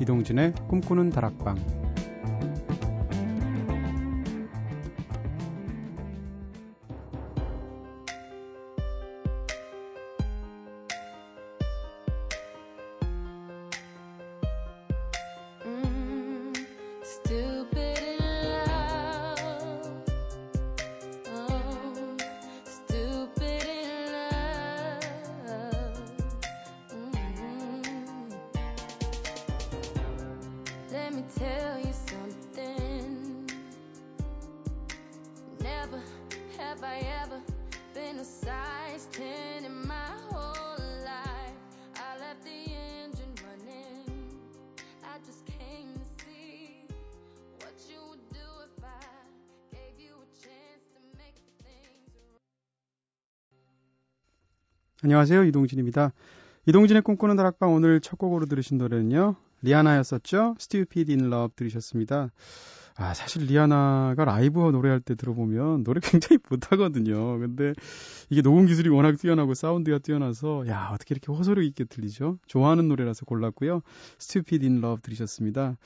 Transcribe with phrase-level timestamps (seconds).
[0.00, 1.85] 이동진의 꿈꾸는 다락방
[55.02, 55.44] 안녕하세요.
[55.44, 56.14] 이동진입니다.
[56.64, 59.36] 이동진의 꿈꾸는 다락방 오늘 첫 곡으로 들으신 노래는요.
[59.60, 60.54] 리아나였었죠.
[60.58, 62.30] Stupid in Love 들으셨습니다.
[62.96, 67.38] 아, 사실 리아나가 라이브 노래할 때 들어보면 노래 굉장히 못하거든요.
[67.38, 67.74] 근데
[68.30, 72.38] 이게 녹음 기술이 워낙 뛰어나고 사운드가 뛰어나서 야, 어떻게 이렇게 호소력 있게 들리죠?
[72.46, 73.82] 좋아하는 노래라서 골랐고요.
[74.18, 75.76] Stupid in Love 들으셨습니다.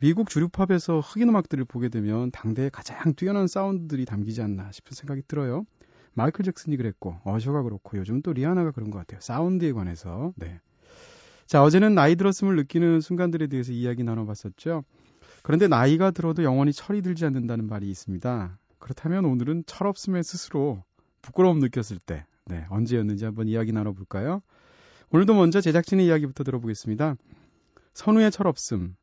[0.00, 5.66] 미국 주류팝에서 흑인 음악들을 보게 되면 당대에 가장 뛰어난 사운드들이 담기지 않나 싶은 생각이 들어요.
[6.14, 9.20] 마이클 잭슨이 그랬고 어셔가 그렇고 요즘 또 리아나가 그런 것 같아요.
[9.20, 10.32] 사운드에 관해서.
[10.36, 10.60] 네.
[11.46, 14.84] 자 어제는 나이 들었음을 느끼는 순간들에 대해서 이야기 나눠봤었죠.
[15.42, 18.58] 그런데 나이가 들어도 영원히 철이 들지 않는다는 말이 있습니다.
[18.78, 20.82] 그렇다면 오늘은 철없음에 스스로
[21.20, 24.42] 부끄러움 느꼈을 때, 네, 언제였는지 한번 이야기 나눠볼까요?
[25.10, 27.16] 오늘도 먼저 제작진의 이야기부터 들어보겠습니다.
[27.92, 28.96] 선우의 철없음.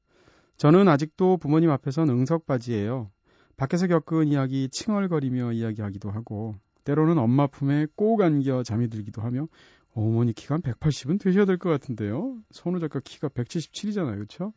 [0.58, 3.12] 저는 아직도 부모님 앞에선 응석 바지예요.
[3.58, 9.48] 밖에서 겪은 이야기 칭얼거리며 이야기하기도 하고 때로는 엄마 품에 꼭 안겨 잠이 들기도 하며
[9.94, 12.38] 어머니 키가 한 180은 되셔야 될 것 같은데요.
[12.52, 14.16] 손우 작가 키가 177이잖아요.
[14.16, 14.54] 그렇죠?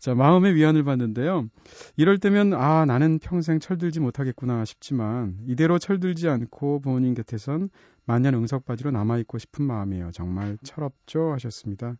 [0.00, 1.48] 자, 마음의 위안을 받는데요.
[1.96, 7.68] 이럴 때면 아, 나는 평생 철들지 못하겠구나 싶지만 이대로 철들지 않고 부모님 곁에선
[8.06, 10.10] 만년 응석바지로 남아 있고 싶은 마음이에요.
[10.12, 11.32] 정말 철없죠?
[11.32, 11.96] 하셨습니다.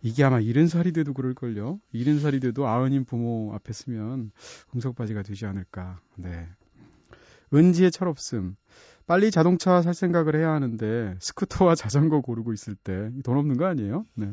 [0.00, 1.80] 이게 아마 이른 살이 돼도 그럴걸요.
[1.92, 4.30] 이른 살이 돼도 아흔인 부모 앞에 쓰면
[4.74, 6.00] 응석바지가 되지 않을까.
[6.16, 6.46] 네.
[7.54, 8.56] 은지의 철없음.
[9.06, 14.06] 빨리 자동차 살 생각을 해야 하는데 스쿠터와 자전거 고르고 있을 때 돈 없는 거 아니에요?
[14.14, 14.32] 네.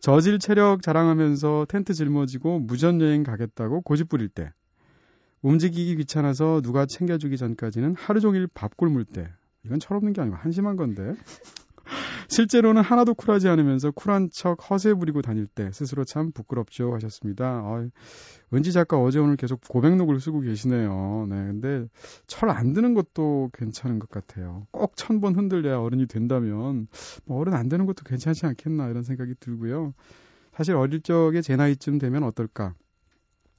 [0.00, 4.52] 저질 체력 자랑하면서 텐트 짊어지고 무전 여행 가겠다고 고집 부릴 때
[5.42, 9.28] 움직이기 귀찮아서 누가 챙겨주기 전까지는 하루 종일 밥 굶을 때
[9.64, 11.14] 이건 철없는 게 아니고 한심한 건데
[12.28, 17.60] 실제로는 하나도 쿨하지 않으면서 쿨한 척 허세 부리고 다닐 때 스스로 참 부끄럽죠 하셨습니다.
[17.64, 17.88] 어,
[18.54, 21.26] 은지 작가 어제 오늘 계속 고백록을 쓰고 계시네요.
[21.28, 21.86] 네, 근데
[22.26, 24.66] 철 안 드는 것도 괜찮은 것 같아요.
[24.72, 26.86] 꼭 천 번 흔들려야 어른이 된다면
[27.24, 29.94] 뭐 어른 안 되는 것도 괜찮지 않겠나 이런 생각이 들고요.
[30.56, 32.74] 사실 어릴 적에 제 나이쯤 되면 어떨까?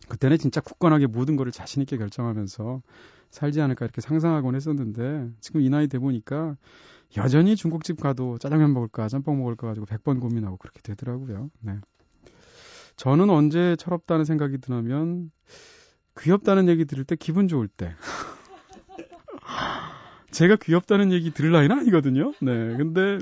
[0.07, 2.81] 그때는 진짜 굳건하게 모든 거를 자신 있게 결정하면서
[3.29, 6.57] 살지 않을까 이렇게 상상하곤 했었는데 지금 이 나이 돼 보니까
[7.17, 11.49] 여전히 중국집 가도 짜장면 먹을까 짬뽕 먹을까 가지고 100번 고민하고 그렇게 되더라고요.
[11.61, 11.77] 네.
[12.95, 15.31] 저는 언제 철없다는 생각이 드냐면
[16.19, 17.95] 귀엽다는 얘기 들을 때 기분 좋을 때.
[20.31, 22.33] 제가 귀엽다는 얘기 들을 나이는 아니거든요.
[22.41, 22.77] 네.
[22.77, 23.19] 근데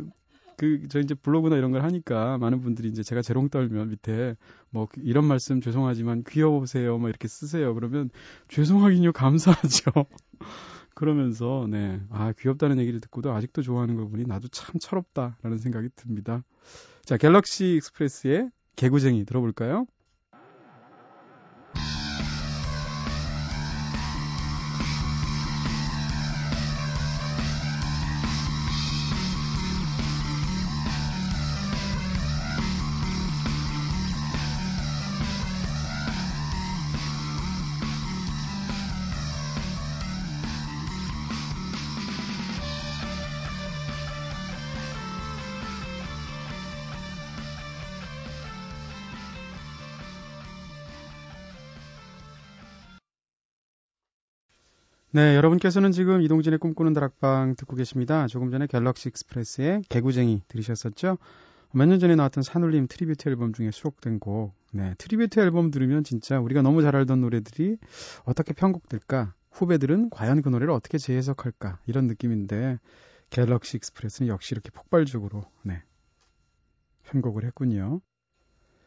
[0.60, 4.36] 그 저 이제 블로그나 이런 걸 하니까 많은 분들이 이제 제가 재롱 떨면 밑에
[4.70, 7.74] 뭐 이런 말씀 죄송하지만 귀여우세요 뭐 이렇게 쓰세요.
[7.74, 8.10] 그러면
[8.50, 9.92] 죄송하긴요 감사하죠.
[10.96, 12.02] 그러면서 네.
[12.10, 16.44] 아, 귀엽다는 얘기를 듣고도 아직도 좋아하는 걸 보니 나도 참 철없다라는 생각이 듭니다.
[17.06, 19.86] 자, 갤럭시 익스프레스의 개구쟁이 들어볼까요?
[55.12, 58.28] 네, 여러분께서는 지금 이동진의 꿈꾸는 다락방 듣고 계십니다.
[58.28, 61.18] 조금 전에 갤럭시 익스프레스의 개구쟁이 들으셨었죠?
[61.74, 64.54] 몇 년 전에 나왔던 산울림 트리뷰트 앨범 중에 수록된 곡.
[64.72, 67.78] 네, 트리뷰트 앨범 들으면 진짜 우리가 너무 잘 알던 노래들이
[68.26, 69.34] 어떻게 편곡될까?
[69.52, 71.80] 후배들은 과연 그 노래를 어떻게 재해석할까?
[71.88, 72.80] 이런 느낌인데
[73.32, 75.82] 갤럭시 익스프레스는 역시 이렇게 폭발적으로 네,
[77.06, 78.02] 편곡을 했군요.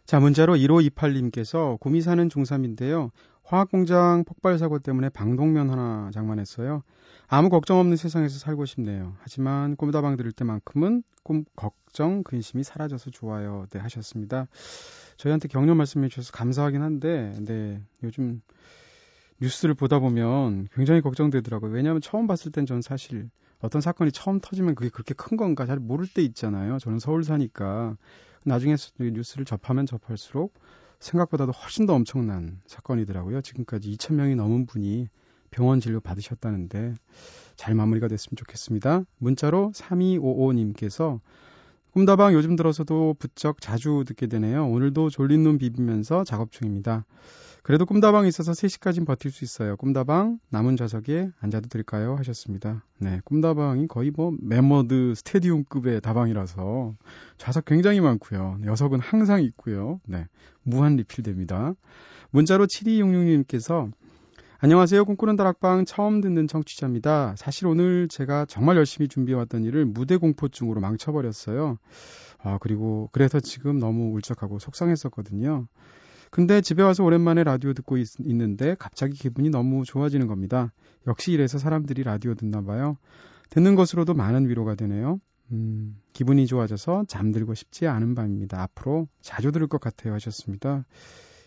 [0.05, 3.11] 자, 문자로 1528님께서 구미 사는 중3인데요.
[3.45, 6.83] 화학공장 폭발 사고 때문에 방독면 하나 장만했어요.
[7.29, 9.15] 아무 걱정 없는 세상에서 살고 싶네요.
[9.21, 13.67] 하지만 꿈다방 들을 때만큼은 꿈 걱정 근심이 사라져서 좋아요.
[13.71, 14.47] 네 하셨습니다.
[15.17, 18.43] 저희한테 격려 말씀해 주셔서 감사하긴 한데, 네 요즘
[19.41, 21.73] 뉴스를 보다 보면 굉장히 걱정되더라고요.
[21.73, 23.29] 왜냐하면 처음 봤을 땐 전 사실
[23.61, 26.79] 어떤 사건이 처음 터지면 그게 그렇게 큰 건가 잘 모를 때 있잖아요.
[26.79, 27.97] 저는 서울 사니까
[28.45, 30.55] 나중에 뉴스를 접하면 접할수록
[31.03, 33.43] 생각보다도 훨씬 더 엄청난 사건이더라고요.
[33.43, 35.09] 지금까지 2천 명이 넘은 분이
[35.51, 36.95] 병원 진료 받으셨다는데
[37.57, 39.03] 잘 마무리가 됐으면 좋겠습니다.
[39.19, 41.21] 문자로 3255님께서
[41.93, 44.67] 꿈다방 요즘 들어서도 부쩍 자주 듣게 되네요.
[44.67, 47.05] 오늘도 졸린 눈 비비면서 작업 중입니다.
[47.63, 49.77] 그래도 꿈다방이 있어서 3시까지는 버틸 수 있어요.
[49.77, 52.17] 꿈다방 남은 좌석에 앉아도 될까요?
[52.17, 52.85] 하셨습니다.
[52.99, 56.95] 네, 꿈다방이 거의 뭐 매머드 스타디움급의 다방이라서
[57.37, 58.59] 좌석 굉장히 많고요.
[58.63, 60.01] 녀석은 항상 있고요.
[60.07, 60.27] 네,
[60.63, 61.75] 무한 리필됩니다.
[62.31, 63.93] 문자로 7266님께서
[64.65, 65.07] 안녕하세요.
[65.07, 67.35] 꿈꾸는 다락방 처음 듣는 청취자입니다.
[67.37, 71.79] 사실 오늘 제가 정말 열심히 준비해왔던 일을 무대 공포증으로 망쳐버렸어요.
[72.39, 75.67] 아, 그리고 그래서 지금 너무 울적하고 속상했었거든요.
[76.31, 80.73] 근데 집에 와서 오랜만에 라디오 듣고 있, 는데 갑자기 기분이 너무 좋아지는 겁니다.
[81.09, 82.99] 역시 이래서 사람들이 라디오 듣나 봐요.
[83.51, 85.19] 듣는 것으로도 많은 위로가 되네요.
[85.51, 88.63] 음, 기분이 좋아져서 잠들고 싶지 않은 밤입니다.
[88.63, 90.85] 앞으로 자주 들을 것 같아요 하셨습니다.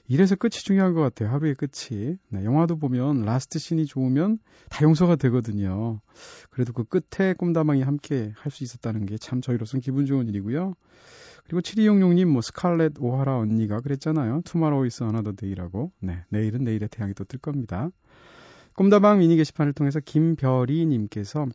[0.08, 1.30] 이래서 끝이 중요한 것 같아요.
[1.32, 2.18] 하루의 끝이.
[2.30, 4.38] 네, 영화도 보면 라스트 씬이 좋으면
[4.70, 6.00] 다 용서가 되거든요.
[6.52, 10.76] 그래도 그 끝에 꿈다방이 함께 할 수 있었다는 게 참 저희로서는 기분 좋은 일이고요.
[11.46, 14.42] 그리고 7266님, 뭐, 스칼렛 오하라 언니가 그랬잖아요.
[14.46, 15.92] Tomorrow is another day라고.
[16.00, 17.90] 네, 내일은 내일의 태양이 또 뜰 겁니다.
[18.76, 21.48] 꿈다방 미니 게시판을 통해서 김별이님께서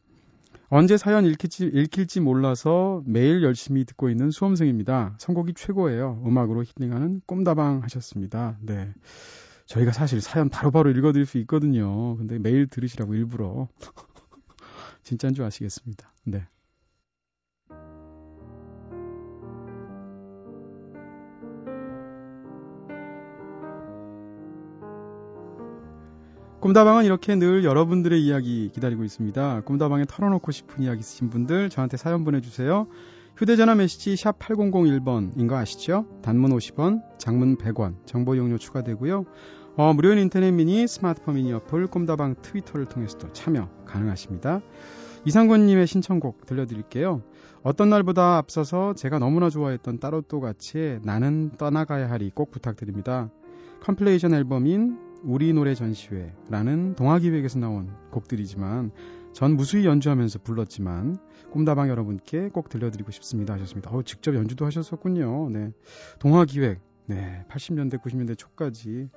[0.72, 5.16] 언제 사연 읽힐지, 읽힐지 몰라서 매일 열심히 듣고 있는 수험생입니다.
[5.18, 6.22] 선곡이 최고예요.
[6.24, 8.56] 음악으로 힐링하는 꿈다방 하셨습니다.
[8.60, 8.88] 네.
[9.66, 12.16] 저희가 사실 사연 바로바로 바로 읽어드릴 수 있거든요.
[12.16, 13.66] 근데 매일 들으시라고 일부러.
[15.02, 16.12] 진짜인 줄 아시겠습니다.
[16.24, 16.46] 네.
[26.60, 29.62] 꿈다방은 이렇게 늘 여러분들의 이야기 기다리고 있습니다.
[29.62, 32.86] 꿈다방에 털어놓고 싶은 이야기 있으신 분들 저한테 사연 보내주세요.
[33.38, 36.04] 휴대전화 메시지 샵 8001번인 거 아시죠?
[36.20, 39.24] 단문 50원, 장문 100원, 정보 용료 추가되고요.
[39.76, 44.60] 어, 무료인 인터넷 미니, 스마트폰 미니 어플, 꿈다방 트위터를 통해서도 참여 가능하십니다.
[45.24, 47.22] 이상권님의 신청곡 들려드릴게요.
[47.62, 53.30] 어떤 날보다 앞서서 제가 너무나 좋아했던 따로또 같이 나는 떠나가야 하리 꼭 부탁드립니다.
[53.80, 58.90] 컴플레이션 앨범인 우리 노래 전시회라는 동화기획에서 나온 곡들이지만
[59.32, 61.18] 전 무수히 연주하면서 불렀지만
[61.50, 63.90] 꿈다방 여러분께 꼭 들려드리고 싶습니다 하셨습니다.
[63.90, 65.50] 어, 직접 연주도 하셨었군요.
[65.50, 65.72] 네.
[66.18, 66.80] 동화기획.
[67.06, 67.44] 네.
[67.48, 69.10] 80년대, 90년대 초까지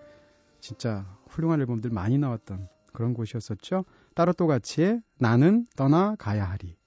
[0.59, 3.85] 진짜 훌륭한 앨범들 많이 나왔던 그런 곳이었었죠.
[4.15, 6.77] 따로 또 같이 나는 떠나가야 하리.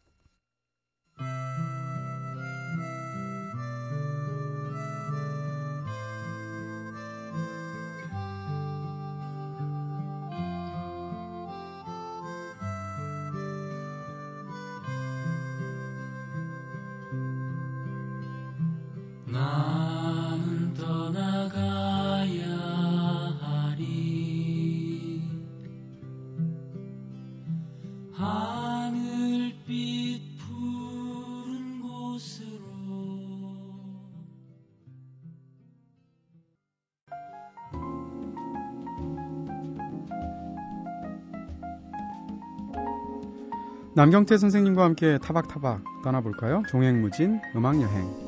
[43.97, 46.65] 남경태 선생님과 함께 타박타박 떠나볼까요?
[46.69, 48.27] 종횡무진 음악여행.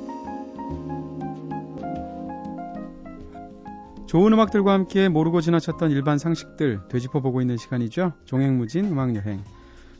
[4.06, 8.14] 좋은 음악들과 함께 모르고 지나쳤던 일반 상식들 되짚어보고 있는 시간이죠.
[8.24, 9.44] 종횡무진 음악여행.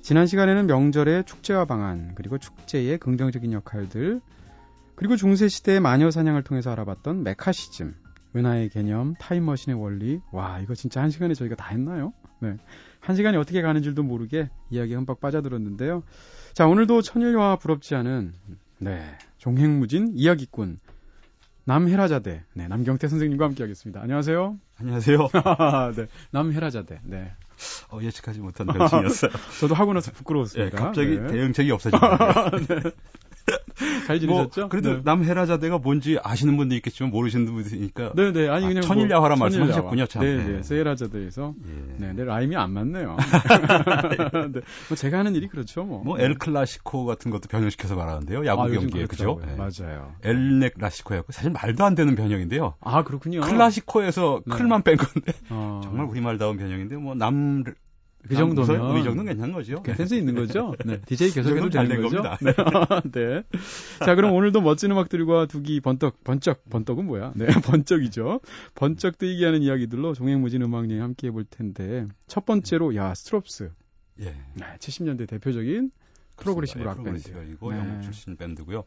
[0.01, 4.23] 지난 시간에는 명절의 축제와 방안, 그리고 축제의 긍정적인 역할들,
[4.95, 7.95] 그리고 중세시대의 마녀 사냥을 통해서 알아봤던 메카시즘,
[8.35, 10.23] 은하의 개념, 타임머신의 원리.
[10.33, 12.15] 와, 이거 진짜 한 시간에 저희가 다 했나요?
[12.41, 12.57] 네.
[13.01, 16.03] 한 시간이 어떻게 가는 줄도 모르게 이야기에 흠뻑 빠져들었는데요.
[16.53, 18.33] 자, 오늘도 천일와 부럽지 않은,
[18.79, 20.81] 네, 종횡무진 이야기꾼,
[21.65, 24.01] 남해라자대, 네, 남경태 선생님과 함께 하겠습니다.
[24.01, 24.59] 안녕하세요.
[24.79, 25.19] 안녕하세요.
[25.97, 27.33] 네, 남해라자대, 네.
[27.91, 29.31] 어, 예측하지 못한 변신이었어요.
[29.61, 30.77] 저도 하고 나서 부끄러웠습니다.
[30.77, 31.27] 네, 갑자기 네.
[31.29, 32.19] 대응책이 없어진 거예요.
[33.49, 33.59] 네.
[34.07, 34.61] 잘 지내셨죠?
[34.63, 35.01] 뭐 그래도 네.
[35.05, 38.13] 남헤라자대가 뭔지 아시는 분도 있겠지만 모르시는 분도 있으니까.
[38.15, 38.49] 네네.
[38.49, 38.83] 아니, 아, 그냥.
[38.83, 40.23] 천일야화란 뭐, 말씀하셨군요, 참.
[40.23, 40.45] 네네.
[40.45, 40.63] 네.
[40.63, 41.55] 세헤라자대에서.
[41.67, 41.95] 예.
[41.99, 43.17] 네, 내 라임이 안 맞네요.
[44.53, 44.61] 네.
[44.89, 46.03] 뭐 제가 하는 일이 그렇죠, 뭐.
[46.03, 48.47] 뭐, 엘 클라시코 같은 것도 변형시켜서 말하는데요.
[48.47, 49.37] 야구 아, 경기에, 그죠?
[49.37, 49.53] 그렇더라고요.
[49.53, 49.57] 예.
[49.57, 50.15] 맞아요.
[50.25, 52.75] 엘넥 라시코였고, 사실 말도 안 되는 변형인데요.
[52.81, 53.41] 아, 그렇군요.
[53.41, 54.57] 클라시코에서 네.
[54.57, 57.65] 클만 뺀 건데, 어, 정말 우리말다운 변형인데, 뭐, 남,
[58.27, 58.99] 그 정도면.
[58.99, 59.83] 이 정도는 괜찮은 거죠.
[59.83, 60.75] 그 센스 있는 거죠?
[60.85, 61.01] 네.
[61.03, 62.23] DJ 계속해도 되는 거죠?
[62.23, 62.55] 잘된
[63.13, 63.13] 네.
[63.13, 63.43] 네.
[64.05, 67.33] 자, 그럼 오늘도 멋진 음악들과 두기 번떡, 번쩍, 번떡은 뭐야?
[67.37, 68.41] 네, 번쩍이죠.
[68.75, 73.71] 번쩍 뜨이게 하는 이야기들로 종횡무진 음악 여행 함께 해볼 텐데, 첫 번째로, 야, 스트롭스.
[74.21, 74.35] 예.
[74.55, 75.93] 네, 70년대 대표적인
[76.37, 77.31] 프로그레시브 락 밴드.
[77.31, 77.57] 네.
[77.61, 78.85] 영국 출신 밴드고요.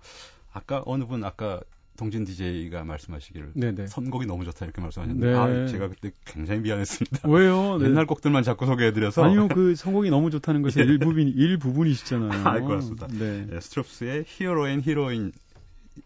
[0.51, 1.61] 아까 어느 분 아까
[2.01, 3.86] 동진 DJ가 말씀하시기를 네네.
[3.86, 5.38] 선곡이 너무 좋다 이렇게 말씀하셨는데 네.
[5.38, 7.29] 아, 제가 그때 굉장히 미안했습니다.
[7.29, 7.77] 왜요?
[7.79, 7.86] 네.
[7.86, 10.81] 옛날 곡들만 자꾸 소개해드려서 아니요, 그 선곡이 너무 좋다는 것의 예.
[10.81, 12.48] 일부분, 일부분이시잖아요.
[12.48, 13.05] 아, 고맙습니다.
[13.05, 13.46] 네.
[13.53, 15.31] 예, 스트롭스의 Hero and Heroine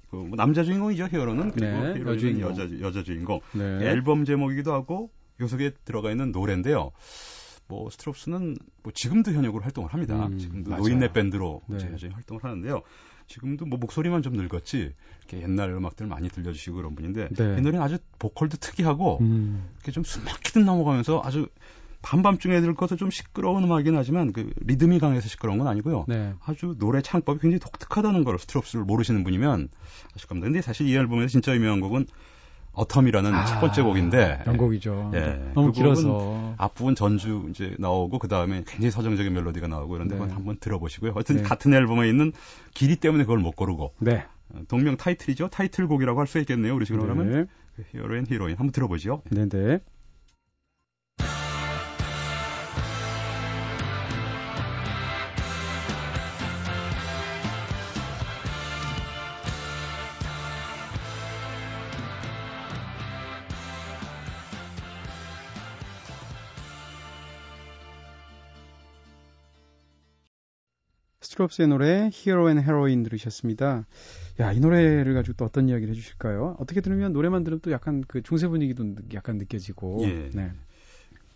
[0.09, 2.51] 그 뭐 남자 주인공이죠 히어로는 그리고 네, 히로인은 여주인공.
[2.51, 3.63] 여자 여자 주인공 네.
[3.89, 6.91] 앨범 제목이기도 하고 요 속에 들어가 있는 노래인데요.
[7.69, 10.25] 뭐 스트롭스는 뭐 지금도 현역으로 활동을 합니다.
[10.25, 10.81] 음, 지금도 맞아요.
[10.83, 11.77] 노인네 밴드로 네.
[12.11, 12.81] 활동을 하는데요.
[13.27, 17.55] 지금도 뭐 목소리만 좀 늙었지 이렇게 옛날 음악들 많이 들려주시고 그런 분인데 네.
[17.57, 21.47] 이 노래는 아주 보컬도 특이하고 음, 이렇게 좀 숨막히듯 넘어가면서 아주
[22.01, 26.05] 밤밤중에 들을 것도 좀 시끄러운 음악이긴 하지만 그 리듬이 강해서 시끄러운 건 아니고요.
[26.07, 26.33] 네.
[26.45, 29.69] 아주 노래 창법이 굉장히 독특하다는 걸 스트롭스를 모르시는 분이면
[30.15, 30.45] 아실 겁니다.
[30.45, 32.05] 근데 사실 이 앨범에서 진짜 유명한 곡은
[32.75, 35.11] Autumn이라는 아, 첫 번째 곡인데 명곡이죠.
[35.15, 36.53] 예, 너무 그 길어서.
[36.57, 40.19] 앞부분 전주 이제 나오고 그 다음에 굉장히 서정적인 멜로디가 나오고 이런데 네.
[40.21, 41.11] 그건 한번 들어보시고요.
[41.13, 41.41] 하여튼 네.
[41.43, 42.31] 같은 앨범에 있는
[42.73, 44.25] 길이 때문에 그걸 못 고르고 네.
[44.53, 45.49] 어, 동명 타이틀이죠.
[45.49, 46.75] 타이틀곡이라고 할 수 있겠네요.
[46.75, 47.83] 우리 하면 네.
[47.91, 49.21] Hero and Heroine 한번 들어보죠.
[49.31, 49.79] 네네.
[71.35, 73.85] 스트롭스의 노래 Hero and Heroine 들으셨습니다.
[74.39, 76.55] 야, 이 노래를 가지고 또 어떤 이야기를 해 주실까요?
[76.59, 79.99] 어떻게 들으면 노래만 들으면 또 약간 그 중세 분위기도 느- 약간 느껴지고.
[80.03, 80.29] 예.
[80.33, 80.51] 네.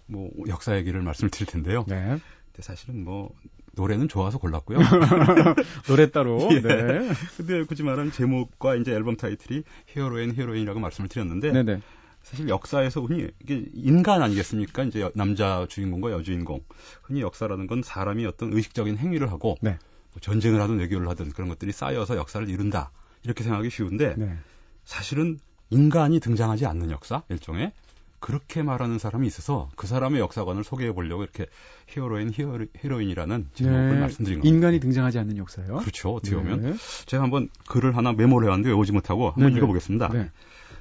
[0.08, 1.86] 뭐 역사 얘기를 말씀을 드릴 텐데요.
[1.88, 2.18] 네.
[2.48, 3.32] 근데 사실은 뭐
[3.75, 4.79] 노래는 좋아서 골랐고요.
[5.88, 6.48] 노래 따로.
[6.51, 6.62] 예.
[6.62, 7.10] 네.
[7.38, 11.82] 근데 굳이 말하면 제목과 이제 앨범 타이틀이 Hero and Heroine이라고 말씀을 드렸는데 네네.
[12.24, 14.84] 사실 역사에서 흔히 이게 인간 아니겠습니까?
[14.84, 16.64] 이제 여- 남자 주인공과 여주인공.
[17.02, 19.72] 흔히 역사라는 건 사람이 어떤 의식적인 행위를 하고 네.
[20.12, 22.92] 뭐 전쟁을 하든 외교를 하든 그런 것들이 쌓여서 역사를 이룬다.
[23.24, 24.38] 이렇게 생각하기 쉬운데 네.
[24.86, 25.40] 사실은
[25.72, 27.72] 인간이 등장하지 않는 역사 일종의
[28.20, 31.46] 그렇게 말하는 사람이 있어서 그 사람의 역사관을 소개해 보려고 이렇게
[31.88, 34.00] Hero and Hero, Heroine이라는 제목을 네.
[34.02, 34.56] 말씀드린 겁니다.
[34.56, 35.78] 인간이 등장하지 않는 역사요.
[35.78, 36.14] 그렇죠.
[36.16, 36.74] 어떻게 보면 네.
[37.06, 39.58] 제가 한번 글을 하나 메모를 해왔는데 외우지 못하고 한번 네네.
[39.58, 40.10] 읽어보겠습니다.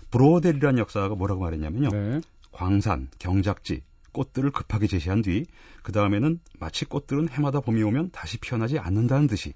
[0.08, 0.18] 네.
[0.18, 1.88] 브로델이라는 역사가 뭐라고 말했냐면요.
[1.90, 2.20] 네.
[2.52, 5.44] 광산, 경작지, 꽃들을 급하게 제시한 뒤,
[5.82, 9.54] 그 다음에는 마치 꽃들은 해마다 봄이 오면 다시 피어나지 않는다는 듯이,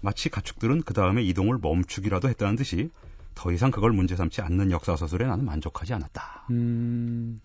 [0.00, 2.90] 마치 가축들은 그 다음에 이동을 멈추기라도 했다는 듯이,
[3.34, 6.46] 더 이상 그걸 문제 삼지 않는 역사서술에 나는 만족하지 않았다.
[6.50, 7.40] 음.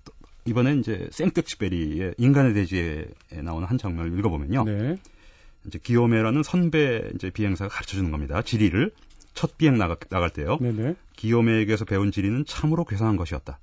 [0.46, 3.08] 이번엔 이제 생텍쥐베리의 인간의 대지에
[3.44, 4.64] 나오는 한 장면을 읽어보면요.
[4.64, 4.98] 네.
[5.66, 8.42] 이제 기요메라는 선배 이제 비행사가 가르쳐 주는 겁니다.
[8.42, 8.92] 지리를
[9.36, 10.58] 첫 비행 나가, 나갈 때요.
[10.60, 10.96] 네네.
[11.16, 13.60] 기요메에게서 배운 지리는 참으로 괴상한 것이었다.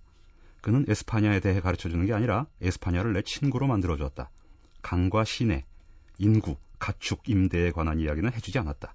[0.61, 4.31] 그는 에스파냐에 대해 가르쳐 주는 게 아니라 에스파냐를 내 친구로 만들어 주었다.
[4.83, 5.65] 강과 시내,
[6.19, 8.95] 인구, 가축, 임대에 관한 이야기는 해주지 않았다.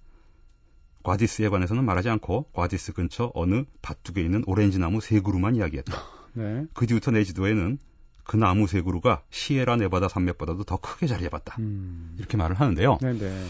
[1.03, 5.93] 과디스에 관해서는 말하지 않고 과디스 근처 어느 밭둑에 있는 오렌지 나무 세 그루만 이야기했다.
[6.33, 6.65] 네.
[6.73, 7.79] 그 뒤부터 내 지도에는
[8.23, 11.55] 그 나무 세 그루가 시에라 네바다 산맥보다도 더 크게 자리 잡았다.
[11.59, 12.15] 음.
[12.19, 12.97] 이렇게 말을 하는데요.
[13.01, 13.47] 네네.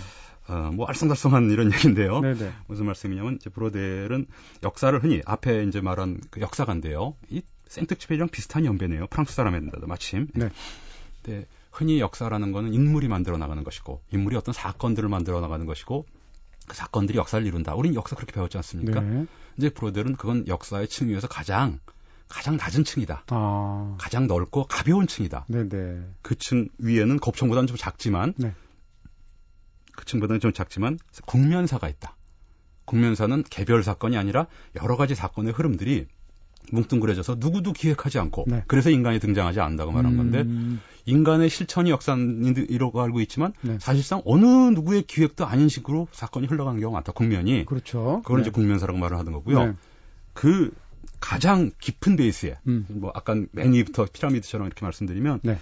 [0.47, 2.21] 어, 뭐 알쏭달쏭한 이런 얘기인데요.
[2.21, 2.51] 네네.
[2.67, 4.25] 무슨 말씀이냐면 이제 브로델은
[4.63, 7.15] 역사를 흔히 앞에 이제 말한 그 역사가인데요.
[7.29, 9.07] 이 생텍쥐페리랑 비슷한 연배네요.
[9.07, 10.27] 프랑스 사람인데도 마침.
[10.33, 10.49] 네.
[11.21, 16.05] 근데 흔히 역사라는 거는 인물이 만들어 나가는 것이고 인물이 어떤 사건들을 만들어 나가는 것이고
[16.67, 17.75] 그 사건들이 역사를 이룬다.
[17.75, 18.99] 우린 역사 그렇게 배웠지 않습니까?
[19.01, 19.25] 네.
[19.57, 21.79] 이제 브로델은 그건 역사의 층 위에서 가장
[22.29, 23.23] 가장 낮은 층이다.
[23.29, 23.95] 아.
[23.99, 25.45] 가장 넓고 가벼운 층이다.
[25.47, 26.01] 네네.
[26.21, 28.53] 그 층 위에는 곱청보다는 좀 작지만 네.
[29.97, 32.15] 그 층보다는 좀 작지만 국면사가 있다.
[32.85, 34.47] 국면사는 개별 사건이 아니라
[34.81, 36.05] 여러 가지 사건의 흐름들이
[36.71, 38.63] 뭉뚱그려져서 누구도 기획하지 않고 네.
[38.67, 40.81] 그래서 인간이 등장하지 않는다고 말한 건데 음.
[41.05, 43.77] 인간의 실천이 역사이라고 알고 있지만 네.
[43.79, 47.13] 사실상 어느 누구의 기획도 아닌 식으로 사건이 흘러가는 경우가 많다.
[47.13, 48.21] 국면이 그렇죠.
[48.23, 48.41] 그걸 네.
[48.43, 49.65] 이제 국면사라고 말을 하는 거고요.
[49.65, 49.73] 네.
[50.33, 50.71] 그
[51.19, 52.85] 가장 깊은 베이스에 음.
[52.89, 55.57] 뭐 아까 맨 위부터 피라미드처럼 이렇게 말씀드리면 네.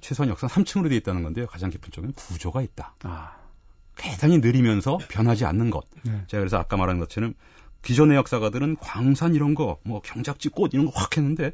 [0.00, 1.46] 최소한 역사 3층으로 되어 있다는 건데요.
[1.46, 2.94] 가장 깊은 쪽에는 구조가 있다.
[3.04, 3.37] 아.
[3.98, 5.84] 대단히 느리면서 변하지 않는 것.
[6.04, 6.12] 네.
[6.28, 7.34] 제가 그래서 아까 말한 것처럼
[7.82, 11.52] 기존의 역사가들은 광산 이런 거, 뭐 경작지 꽃 이런 거 확 했는데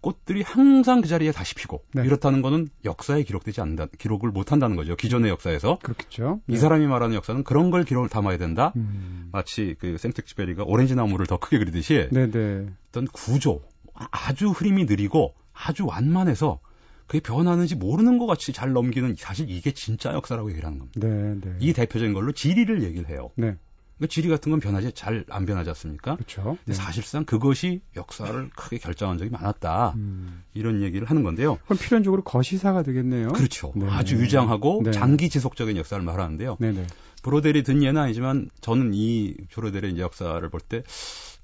[0.00, 2.04] 꽃들이 항상 그 자리에 다시 피고 네.
[2.04, 4.94] 이렇다는 거는 역사에 기록되지 않는다, 기록을 못 한다는 거죠.
[4.94, 6.40] 기존의 역사에서 그렇겠죠.
[6.46, 6.58] 이 네.
[6.58, 8.72] 사람이 말하는 역사는 그런 걸 기록을 담아야 된다.
[8.76, 9.30] 음.
[9.32, 12.66] 마치 그 생텍쥐베리가 오렌지 나무를 더 크게 그리듯이 네네.
[12.90, 13.62] 어떤 구조
[13.94, 16.60] 아주 흐름이 느리고 아주 완만해서
[17.06, 21.00] 그게 변하는지 모르는 것 같이 잘 넘기는 사실 이게 진짜 역사라고 얘기를 하는 겁니다.
[21.00, 21.56] 네, 네.
[21.60, 23.30] 이 대표적인 걸로 지리를 얘기를 해요.
[23.36, 23.56] 네.
[23.96, 26.16] 그러니까 지리 같은 건 변하지 잘 안 변하지 않습니까?
[26.16, 26.42] 그렇죠.
[26.42, 26.74] 근데 네.
[26.74, 29.94] 사실상 그것이 역사를 크게 결정한 적이 많았다.
[29.96, 30.42] 음.
[30.52, 31.58] 이런 얘기를 하는 건데요.
[31.64, 33.28] 그럼 필연적으로 거시사가 되겠네요.
[33.28, 33.72] 그렇죠.
[33.74, 33.86] 네.
[33.88, 34.90] 아주 유장하고 네.
[34.90, 36.58] 장기 지속적인 역사를 말하는데요.
[36.60, 36.86] 네네.
[37.22, 40.82] 브로델이 든 예는 아니지만 저는 이 브로델의 역사를 볼 때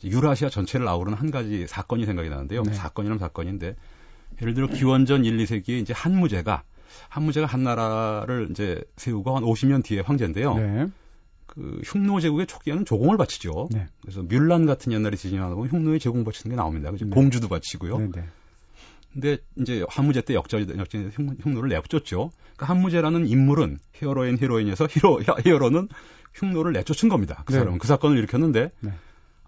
[0.04, 2.64] 유라시아 전체를 아우르는 한 가지 사건이 생각이 나는데요.
[2.64, 2.74] 네.
[2.74, 3.76] 사건이라면 사건인데
[4.42, 6.64] 예를 들어 기원전 1, 2세기에 이제 한무제가
[7.08, 10.54] 한무제가 한 나라를 이제 세우고 한 50년 뒤에 황제인데요.
[10.54, 10.86] 네.
[11.46, 13.68] 그 흉노 제국의 초기에는 조공을 바치죠.
[13.70, 13.86] 네.
[14.00, 16.90] 그래서 뮬란 같은 옛날에 지진하다 보면 흉노에 제공 바치는 게 나옵니다.
[16.90, 17.04] 그죠?
[17.04, 17.10] 네.
[17.10, 17.98] 공주도 바치고요.
[17.98, 18.24] 네 네.
[19.12, 20.62] 근데 이제 한무제 때 역전
[21.12, 22.30] 흉, 흉노를 내쫓죠.
[22.56, 25.88] 그러니까 한무제라는 인물은 히어로인 히로인에서 히로 히어로는
[26.34, 27.42] 흉노를 내쫓은 겁니다.
[27.44, 27.58] 그 네.
[27.58, 28.92] 사람은 그 사건을 일으켰는데 네.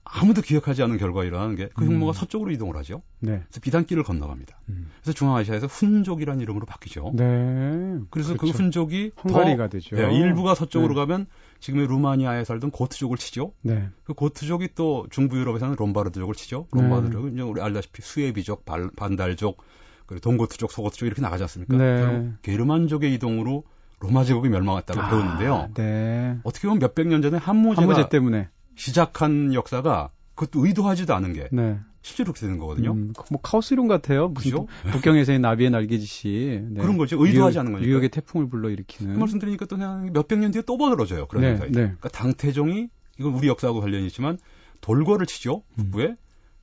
[0.04, 2.12] 아무도 기억하지 않은 결과 일어나는 게그 음.
[2.12, 3.02] 서쪽으로 이동을 하죠.
[3.20, 3.42] 네.
[3.48, 4.60] 그래서 비단길을 건너갑니다.
[4.68, 4.90] 음.
[5.02, 7.12] 그래서 중앙아시아에서 훈족이라는 이름으로 바뀌죠.
[7.14, 7.98] 네.
[8.10, 8.58] 그래서 그 그렇죠.
[8.58, 9.96] 훈족이 헝가리가 더, 되죠.
[9.96, 11.00] 네, 일부가 서쪽으로 네.
[11.00, 11.26] 가면
[11.60, 13.52] 지금의 루마니아에 살던 고트족을 치죠.
[13.62, 13.88] 네.
[14.04, 16.66] 그 고트족이 또 중부 유럽에서는 롬바르드족을 치죠.
[16.74, 16.82] 네.
[16.82, 19.62] 롬바르드족은 이제 우리 알다시피 수에비족, 발- 반달족,
[20.06, 21.76] 그리고 동고트족, 소고트족 이렇게 나가지 않습니까?
[21.78, 22.00] 네.
[22.00, 23.64] 그럼 게르만족의 이동으로
[24.00, 25.70] 로마 제국이 멸망했다고 아, 배우는데요.
[25.74, 26.36] 네.
[26.44, 28.50] 어떻게 보면 몇백 년 전에 한무제가 한무제 때문에.
[28.76, 31.78] 시작한 역사가 그것도 의도하지도 않은 게 네.
[32.02, 32.92] 실제로 그렇게 되는 거거든요.
[32.92, 34.34] 음, 뭐 카오스 이론 같아요.
[34.34, 34.66] 그죠?
[34.92, 36.80] 북경에서의 나비의 날개짓이 네.
[36.80, 37.16] 그런 거죠.
[37.24, 37.86] 의도하지 뉴욕- 않은 거니까.
[37.88, 39.18] 뉴욕의 태풍을 불러 그 일으키는.
[39.18, 41.26] 말씀 드리니까 또 그냥 몇백 년 뒤에 또 벌어져요.
[41.28, 41.70] 그런 네, 현상이.
[41.70, 41.80] 네.
[41.82, 42.88] 그러니까 당태종이
[43.18, 44.38] 이건 우리 역사하고 관련이 있지만
[44.80, 45.62] 돌궐을 치죠.
[45.78, 45.84] 음.
[45.90, 46.16] 북부에.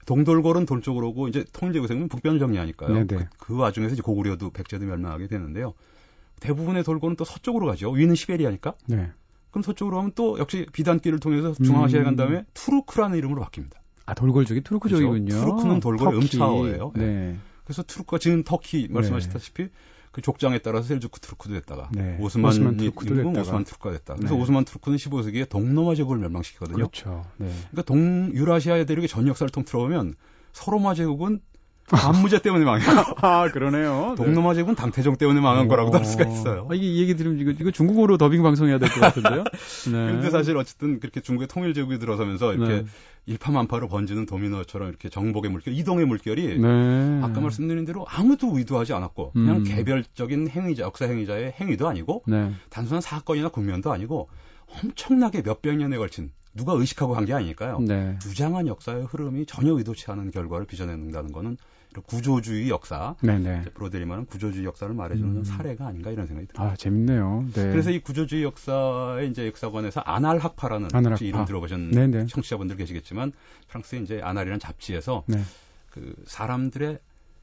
[0.06, 2.94] 동돌궐은 동쪽으로 오고 이제 통일제국에서는 북변을 정리하니까요.
[2.94, 3.16] 네, 네.
[3.38, 5.74] 그, 그 와중에서 이제 고구려도 백제도 멸망하게 되는데요.
[6.40, 7.92] 대부분의 돌궐은 또 서쪽으로 가죠.
[7.92, 8.74] 위는 시베리아니까.
[8.88, 9.12] 네.
[9.52, 12.18] 그럼 서쪽으로 가면 또 역시 비단길을 통해서 중앙아시아에 간 음.
[12.18, 13.76] 다음에 투르크라는 이름으로 바뀝니다.
[14.06, 15.26] 아, 돌궐족이 투르크족이군요.
[15.26, 15.40] 그죠.
[15.40, 16.18] 투르크는 터키.
[16.18, 16.92] 음차어예요.
[16.96, 17.38] 네.
[17.64, 19.70] 그래서 투르크가 지금 터키 말씀하셨다시피
[20.12, 22.18] 그 족장에 따라서 셀주크 투르크도 됐다가 네.
[22.20, 23.42] 오스만이 오스만 투르크도 됐다가.
[23.42, 24.16] 오스만 투르크가 됐다.
[24.16, 24.42] 그래서 네.
[24.42, 26.76] 오스만 투르크는 15세기에 동로마 제국을 멸망시키거든요.
[26.76, 27.26] 그렇죠.
[27.38, 27.48] 네.
[27.72, 30.16] 그러니까 동 유라시아의 대륙의 전 역사를 통틀어 보면
[30.52, 31.40] 서로마 제국은
[31.90, 32.88] 반무제 때문에 망해요.
[33.22, 34.16] 아, 그러네요.
[34.16, 36.68] 동로마 제국은 당태종 때문에 망한 거라고도 할 수가 있어요.
[36.70, 39.44] 아, 이게 이 얘기 들으면 이거, 이거 중국어로 더빙 방송해야 될 것 같은데요?
[39.92, 39.92] 네.
[39.92, 42.86] 그런데 사실 어쨌든 그렇게 중국의 통일 제국이 들어서면서 이렇게 네.
[43.26, 47.20] 일파만파로 번지는 도미노처럼 이렇게 정복의 물결, 이동의 물결이 네.
[47.24, 49.64] 아까 말씀드린 대로 아무도 의도하지 않았고 그냥 음.
[49.64, 52.52] 개별적인 행위자, 역사 행위자의 행위도 아니고 네.
[52.70, 54.30] 단순한 사건이나 국면도 아니고
[54.82, 57.80] 엄청나게 몇백 년에 걸친 누가 의식하고 한게 아니니까요.
[57.80, 58.18] 네.
[58.20, 61.58] 주장한 역사의 흐름이 전혀 의도치 않은 결과를 빚어낸다는 거는
[62.06, 63.66] 구조주의 역사, 네네.
[63.74, 65.44] 말하는 구조주의 역사를 말해주는 음.
[65.44, 66.64] 사례가 아닌가 이런 생각이 듭니다.
[66.64, 67.48] 아, 재밌네요.
[67.54, 67.70] 네.
[67.70, 71.10] 그래서 이 구조주의 역사의 이제 역사관에서 아날학파라는 아날학파.
[71.10, 72.28] 혹시 이름 들어보신 네네.
[72.28, 73.34] 청취자분들 계시겠지만
[73.68, 75.42] 프랑스의 이제 아날이라는 잡지에서 네.
[75.90, 77.00] 그 사람들의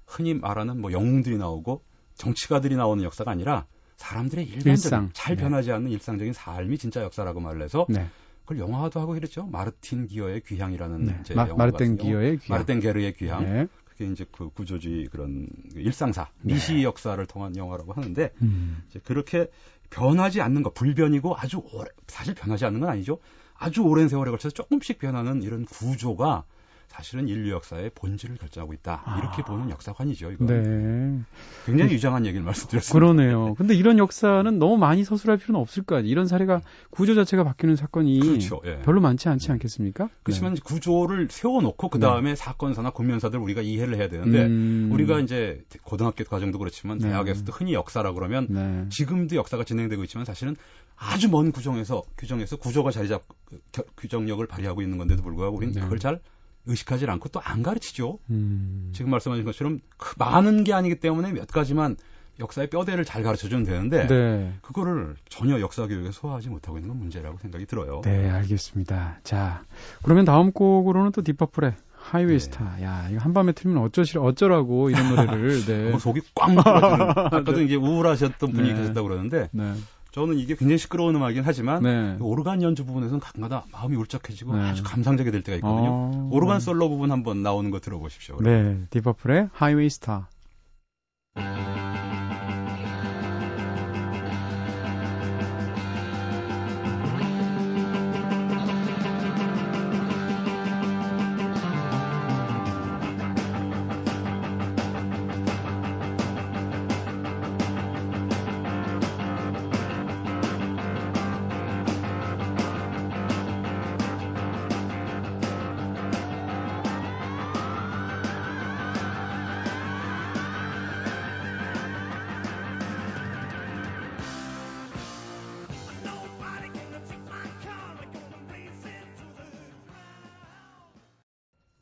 [0.06, 1.82] 흔히 말하는 뭐 영웅들이 나오고
[2.14, 3.66] 정치가들이 나오는 역사가 아니라
[3.96, 5.10] 사람들의 일반적인 일상.
[5.12, 5.42] 잘 네.
[5.42, 8.06] 변하지 않는 일상적인 삶이 진짜 역사라고 말을 해서 네.
[8.48, 9.46] 그걸 영화도 하고 그랬죠.
[9.46, 11.18] 마르틴 기어의 귀향이라는 네.
[11.20, 11.56] 이제 마, 있어요.
[11.76, 12.56] 기어의 귀향.
[12.56, 13.44] 마르텐 게르의 귀향.
[13.44, 13.66] 네.
[13.84, 16.54] 그게 이제 그 구조주의 그런 그 일상사 네.
[16.54, 18.82] 미시 역사를 통한 영화라고 하는데 음.
[18.88, 19.50] 이제 그렇게
[19.90, 23.18] 변하지 않는 것 불변이고 아주 오래 사실 변하지 않는 건 아니죠.
[23.54, 26.44] 아주 오랜 세월에 걸쳐서 조금씩 변하는 이런 구조가
[26.88, 29.18] 사실은 인류 역사의 본질을 결정하고 있다.
[29.18, 29.44] 이렇게 아.
[29.44, 30.32] 보는 역사관이죠.
[30.32, 31.20] 이거 네.
[31.66, 32.92] 굉장히 유장한 얘기를 말씀드렸습니다.
[32.92, 33.54] 그러네요.
[33.54, 36.10] 근데 이런 역사는 너무 많이 서술할 필요는 없을 거 아니에요.
[36.10, 38.60] 이런 사례가 구조 자체가 바뀌는 사건이 그렇죠.
[38.64, 38.78] 예.
[38.80, 40.08] 별로 많지 않지 않겠습니까?
[40.22, 44.88] 그렇지만 이제 구조를 세워놓고 그 다음에 사건사나 국면사들 우리가 이해를 해야 되는데 음.
[44.92, 47.08] 우리가 이제 고등학교 과정도 그렇지만 네.
[47.10, 48.86] 대학에서도 흔히 역사라 그러면 네.
[48.88, 50.56] 지금도 역사가 진행되고 있지만 사실은
[50.96, 55.74] 아주 먼 구정에서 규정에서 구조가 자리 잡 그, 겨- 규정력을 발휘하고 있는 건데도 불구하고 우리는
[55.74, 55.80] 네.
[55.80, 56.20] 그걸 잘
[56.68, 58.18] 의식하지 않고 또 안 가르치죠.
[58.30, 58.90] 음.
[58.94, 61.96] 지금 말씀하신 것처럼 그 많은 게 아니기 때문에 몇 가지만
[62.40, 64.52] 역사의 뼈대를 잘 가르쳐 주면 되는데 네.
[64.62, 68.00] 그거를 전혀 역사 교육에 소화하지 못하고 있는 건 문제라고 생각이 들어요.
[68.04, 69.20] 네, 알겠습니다.
[69.24, 69.62] 자,
[70.02, 72.38] 그러면 다음 곡으로는 또 디퍼플의 하이웨이 네.
[72.38, 72.82] 스타.
[72.82, 75.64] 야, 이거 한밤에 틀면 어쩌시, 어쩌라고 이런 노래를.
[75.66, 75.90] 네.
[75.90, 78.74] 뭐 속이 꽉 막혀가지고 아까도 이제 우울하셨던 분이 네.
[78.74, 79.74] 계셨다고 그러는데 네.
[80.10, 82.16] 저는 이게 굉장히 시끄러운 음악이긴 하지만 네.
[82.18, 84.62] 그 오르간 연주 부분에서는 가끔가다 마음이 울적해지고 네.
[84.62, 85.90] 아주 감상적이 될 때가 있거든요.
[85.90, 88.38] 어, 오르간 솔로 부분 한번 나오는 거 들어보십시오.
[88.40, 90.28] 네, 디퍼플의 하이웨이 스타.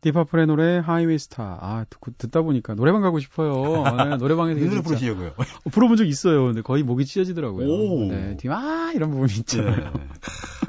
[0.06, 1.58] 딥퍼플의 노래 Highway Star.
[1.60, 3.82] 아, 듣, 듣다 보니까 노래방 가고 싶어요.
[4.08, 5.32] 네, 노래방에서 노래 부르시려고요.
[5.36, 6.44] 어, 불러본 적 있어요.
[6.44, 7.66] 근데 거의 목이 찢어지더라고요.
[7.66, 8.08] 오.
[8.08, 9.92] 네, 뒤에 아 이런 부분이 있잖아요.
[9.94, 10.06] 네.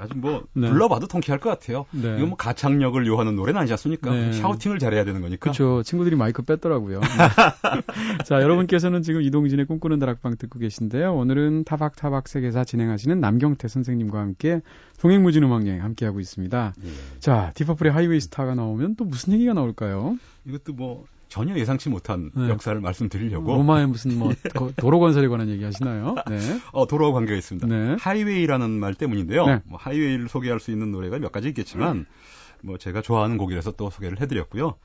[0.07, 0.69] 아주 뭐 네.
[0.69, 1.85] 불러봐도 통쾌할 것 같아요.
[1.91, 2.15] 네.
[2.17, 4.11] 이건 뭐 가창력을 요하는 노래는 아니지 않습니까?
[4.11, 4.31] 네.
[4.33, 5.39] 샤우팅을 잘해야 되는 거니까.
[5.39, 5.83] 그렇죠.
[5.83, 7.01] 친구들이 마이크 뺐더라고요.
[7.01, 7.07] 네.
[8.25, 11.15] 자, 여러분께서는 지금 이동진의 꿈꾸는 다락방 듣고 계신데요.
[11.15, 14.61] 오늘은 타박타박 세계사 진행하시는 남경태 선생님과 함께
[14.99, 16.73] 종횡무진 음악여행 함께하고 있습니다.
[16.83, 17.19] 예.
[17.19, 20.17] 자, 딥퍼플의 Highway Star가 나오면 또 무슨 얘기가 나올까요?
[20.45, 22.49] 이것도 뭐 전혀 예상치 못한 네.
[22.49, 26.15] 역사를 말씀드리려고 로마의 무슨 뭐 거- 도로 건설에 관한 얘기 하시나요?
[26.29, 26.37] 네.
[26.71, 27.67] 어, 도로와 관계가 있습니다.
[27.67, 27.95] 네.
[27.99, 29.45] 하이웨이라는 말 때문인데요.
[29.45, 29.61] 네.
[29.65, 32.05] 뭐 하이웨이를 소개할 수 있는 노래가 몇 가지 있겠지만
[32.61, 34.75] 뭐 제가 좋아하는 곡이라서 또 소개를 해 드렸고요.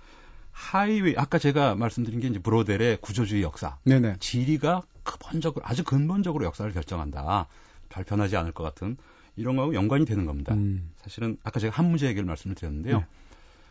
[0.50, 3.78] 하이웨이 아까 제가 말씀드린 게 이제 브로델의 구조주의 역사.
[3.84, 4.16] 네네.
[4.20, 7.46] 지리가 근본적으로 아주 근본적으로 역사를 결정한다.
[7.88, 8.96] 발편하지 않을 것 같은
[9.36, 10.54] 이런 거하고 연관이 되는 겁니다.
[10.54, 10.90] 음.
[10.96, 12.98] 사실은 아까 제가 한무제 얘기를 말씀을 드렸는데요.
[12.98, 13.06] 네.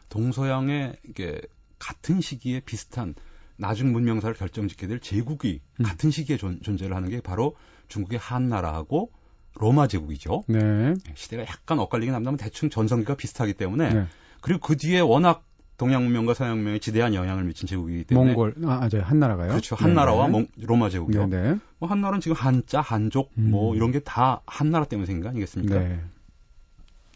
[0.10, 1.40] 동서양의 이게
[1.82, 3.16] 같은 시기에 비슷한
[3.58, 5.84] 나중 문명사를 결정짓게 될 제국이 음.
[5.84, 7.56] 같은 시기에 존, 존재를 하는 게 바로
[7.90, 9.12] 중국의 한나라하고
[9.56, 10.44] 로마 제국이죠.
[10.48, 10.94] 네.
[11.16, 14.06] 시대가 약간 엇갈리긴 합니다만 대충 전성기가 비슷하기 때문에 네.
[14.42, 15.44] 그리고 그 뒤에 워낙
[15.78, 19.50] 동양 문명과 서양 문명에 지대한 영향을 미친 제국이기 때문에 몽골, 아, 저 한나라가요?
[19.50, 19.76] 그렇죠.
[19.76, 20.38] 한나라와 네네.
[20.38, 21.28] 몽- 로마 제국이요.
[21.28, 21.56] 네네.
[21.80, 23.76] 뭐 한나라는 지금 한자, 한족 뭐 음.
[23.76, 25.80] 이런 게 다 한나라 때문에 생긴 거 아니겠습니까?
[25.80, 26.00] 네.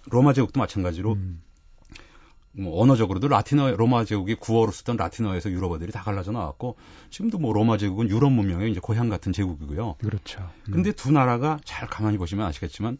[0.07, 1.41] 로마 제국도 마찬가지로 음.
[2.57, 6.77] 뭐 언어적으로도 라틴어 로마 제국이 구어로 쓰던 라틴어에서 유럽어들이 다 갈라져 나왔고
[7.09, 9.95] 지금도 뭐 로마 제국은 유럽 문명의 이제 고향 같은 제국이고요.
[9.99, 10.49] 그렇죠.
[10.67, 10.71] 음.
[10.71, 12.97] 근데 두 나라가 잘 가만히 보시면 아시겠지만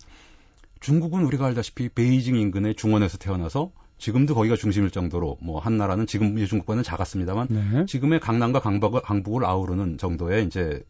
[0.81, 6.47] 중국은 우리가 알다시피 베이징 인근의 중원에서 태어나서 지금도 거기가 중심일 정도로 뭐 한 나라는 지금의
[6.47, 7.85] 중국보다는 작았습니다만 네.
[7.85, 10.83] 지금의 강남과 강북을, 강북을 아우르는 정도의 이제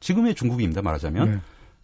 [0.00, 1.40] 지금의 중국입니다 말하자면 네.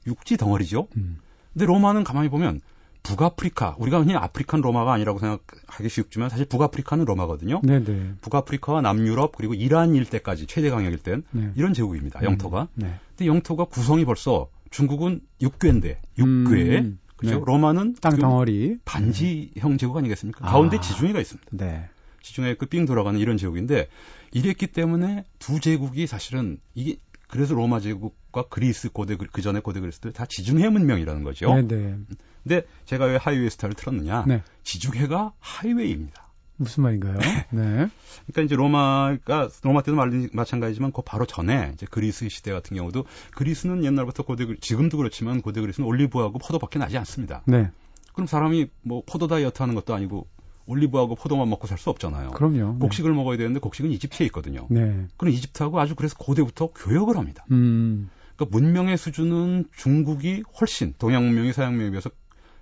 [0.07, 0.89] 육지 덩어리죠.
[0.97, 1.19] 음.
[1.53, 2.61] 근데 로마는 가만히 보면
[3.03, 7.61] 북아프리카 우리가 그냥 아프리카는 로마가 아니라고 생각하기 쉽지만 사실 북아프리카는 로마거든요.
[7.63, 8.15] 네네.
[8.21, 11.51] 북아프리카와 남유럽 그리고 이란 일대까지 최대 강역일 땐 네.
[11.57, 12.23] 이런 제국입니다.
[12.23, 12.63] 영토가.
[12.63, 12.67] 음.
[12.75, 12.95] 네.
[13.11, 16.99] 근데 영토가 구성이 벌써 중국은 육괴인데 육괴 음.
[17.17, 17.39] 그죠?
[17.39, 17.43] 네.
[17.45, 18.79] 로마는 땅 덩어리.
[18.85, 20.47] 반지형 제국 아니겠습니까?
[20.47, 20.53] 아.
[20.53, 21.51] 가운데 지중해가 있습니다.
[21.53, 21.89] 네.
[22.23, 23.89] 지중해 그 삥 돌아가는 이런 제국인데
[24.33, 26.97] 이랬기 때문에 두 제국이 사실은 이게
[27.29, 31.55] 그래서 로마 제국 과 그리스 고대 그 전에 고대 그리스도 다 지중해 문명이라는 거죠.
[31.55, 31.97] 네 네.
[32.43, 34.25] 근데 제가 왜 Highway Star를 틀었느냐?
[34.27, 34.43] 네.
[34.65, 36.29] 지중해가 하이웨이입니다.
[36.57, 37.19] 무슨 말인가요?
[37.51, 37.89] 네.
[38.27, 43.05] 그러니까 이제 로마가 로마 때도 말- 마찬가지지만 그 바로 전에 이제 그리스 시대 같은 경우도
[43.35, 47.43] 그리스는 옛날부터 고대 지금도 그렇지만 고대 그리스는 올리브하고 포도밖에 나지 않습니다.
[47.47, 47.71] 네.
[48.15, 50.27] 그럼 사람이 뭐 포도 다이어트 하는 것도 아니고
[50.67, 52.31] 올리브하고 포도만 먹고 살 수 없잖아요.
[52.31, 52.73] 그럼요.
[52.75, 52.79] 네.
[52.79, 54.67] 곡식을 먹어야 되는데 곡식은 이집트에 있거든요.
[54.71, 55.07] 네.
[55.17, 57.45] 그럼 이집트하고 아주 그래서 고대부터 교역을 합니다.
[57.51, 58.09] 음.
[58.43, 62.11] 그러니까 문명의 수준은 중국이 훨씬 동양 문명이 서양 문명에 비해서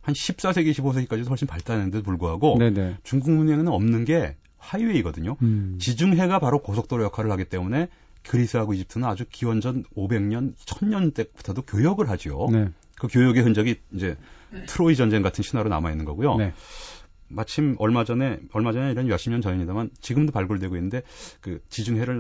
[0.03, 2.99] 한 14세기, 15세기까지도 훨씬 발달했는데도 불구하고 네네.
[3.03, 5.37] 중국 문명에는 없는 게 하이웨이거든요.
[5.43, 5.79] 음.
[5.81, 7.89] 지중해가 바로 고속도로 역할을 하기 때문에
[8.27, 12.49] 그리스하고 이집트는 아주 기원전 500년, 1000년 때부터도 교역을 하죠.
[12.53, 12.69] 네.
[12.99, 14.17] 그 교역의 흔적이 이제
[14.67, 16.37] 트로이 전쟁 같은 신화로 남아 있는 거고요.
[16.37, 16.53] 네.
[17.29, 21.03] 마침 얼마 전에 얼마 전에 이런 몇십 년 전입니다만 지금도 발굴되고 있는데
[21.41, 22.19] 그 지중해를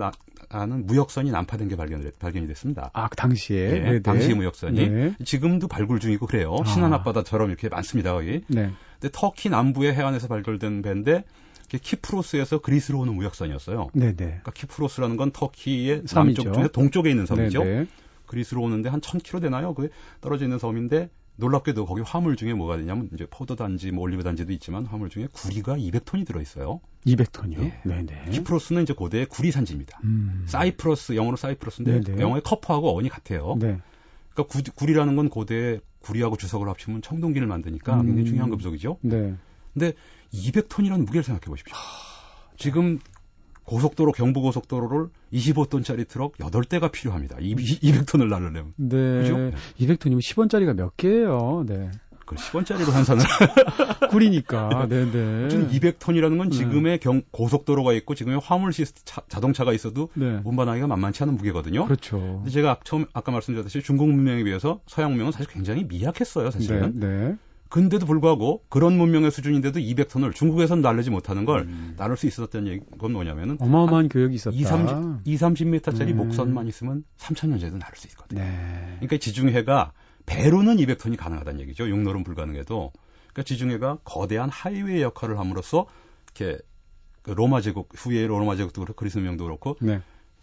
[0.50, 2.90] 나- 아는 무역선이 난파된 게 발견, 발견이 됐습니다.
[2.92, 3.58] 아, 그 당시에.
[3.58, 4.00] 예, 네네.
[4.02, 5.14] 당시 무역선이 네.
[5.24, 6.56] 지금도 발굴 중이고 그래요.
[6.60, 6.64] 아.
[6.64, 8.12] 신안 앞바다처럼 이렇게 많습니다.
[8.12, 8.42] 거기.
[8.48, 8.70] 네.
[9.00, 11.24] 근데 터키 남부의 해안에서 발굴된 배인데
[11.68, 13.88] 키프로스에서 그리스로 오는 무역선이었어요.
[13.94, 14.14] 네네.
[14.16, 16.42] 그러니까 키프로스라는 건 터키의 섬이죠.
[16.42, 17.62] 남쪽 중에 동쪽에 있는 섬이죠.
[17.62, 17.86] 네네.
[18.26, 19.74] 그리스로 오는데 한 1000km 되나요?
[19.74, 19.88] 그
[20.20, 21.10] 떨어져 있는 섬인데
[21.40, 25.26] 놀랍게도 거기 화물 중에 뭐가 되냐면 이제 포도 단지, 뭐 올리브 단지도 있지만 화물 중에
[25.32, 26.80] 구리가 200톤이 들어 있어요.
[27.06, 27.62] 200톤이요?
[27.62, 27.80] 예.
[27.84, 28.30] 네네.
[28.30, 29.98] 키프로스는 이제 고대의 구리 산지입니다.
[30.04, 30.44] 음.
[30.46, 32.22] 사이프러스 영어로 사이프러스인데 네네.
[32.22, 33.56] 영어의 커프하고 어원이 같아요.
[33.58, 33.78] 네.
[34.32, 38.06] 그러니까 구, 구리라는 건 고대의 구리하고 주석을 합치면 청동기를 만드니까 음.
[38.06, 38.98] 굉장히 중요한 금속이죠.
[39.00, 39.34] 네.
[39.72, 39.94] 근데
[40.32, 41.74] 200ton이라는 무게를 생각해 보십시오.
[42.56, 42.98] 지금
[43.74, 47.36] 고속도로 경부고속도로를 25톤짜리 트럭 8대가 필요합니다.
[47.36, 48.72] 200톤을 날르려면.
[48.76, 48.96] 네.
[49.20, 49.36] 그죠?
[49.78, 51.62] 200톤이면 10원짜리가 몇 개예요?
[51.68, 51.88] 네.
[52.26, 53.22] 그 10원짜리로 환산을
[54.10, 54.86] 꿀이니까.
[54.88, 55.48] 네네.
[55.48, 56.56] 지금 200톤이라는 건 네.
[56.56, 60.40] 지금의 경, 고속도로가 있고 지금의 화물 시스템 차- 자동차가 있어도 네.
[60.44, 61.84] 운반하기가 만만치 않은 무게거든요.
[61.84, 62.18] 그렇죠.
[62.18, 66.98] 근데 제가 처음 아까 말씀드렸듯이 중국 문명에 비해서 서양 문명은 사실 굉장히 미약했어요, 사실은.
[66.98, 67.06] 네.
[67.06, 67.36] 네.
[67.70, 71.94] 근데도 불구하고 그런 문명의 수준인데도 200톤을 중국에선 날르지 못하는 걸 음.
[71.96, 74.54] 나눌 수 있었던 얘기- 건 뭐냐면은 어마어마한 교육이 있었다.
[74.56, 76.12] 2, 30, 2, 30m짜리 네.
[76.12, 78.40] 목선만 있으면 3,000년째도 나를 수 있거든요.
[78.40, 78.96] 네.
[78.96, 79.92] 그러니까 지중해가
[80.26, 81.88] 배로는 200톤이 가능하다는 얘기죠.
[81.88, 82.92] 육로는 불가능해도.
[83.32, 85.86] 그러니까 지중해가 거대한 하이웨이 역할을 함으로써
[86.36, 86.58] 이렇게
[87.22, 90.00] 그 로마 제국 후에 로마 제국도 그렇고 그리스 문명도 그렇고 네.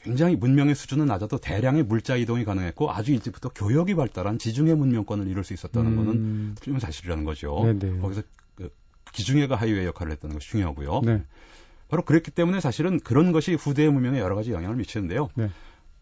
[0.08, 5.43] 굉장히 문명의 수준은 낮아도 대량의 물자 이동이 가능했고 아주 일찍부터 교역이 발달한 지중해 문명권을 이룰
[5.43, 6.56] 수 있었다는 거는 음.
[6.62, 7.62] 틀림없는 사실이라는 거죠.
[7.65, 8.00] 네네.
[8.00, 8.22] 거기서
[8.56, 8.72] 그
[9.12, 11.02] 기중해가 하이웨이 역할을 했다는 것이 중요하고요.
[11.04, 11.24] 네.
[11.89, 15.28] 바로 그랬기 때문에 사실은 그런 것이 후대의 문명에 여러 가지 영향을 미치는데요.
[15.36, 15.50] 네.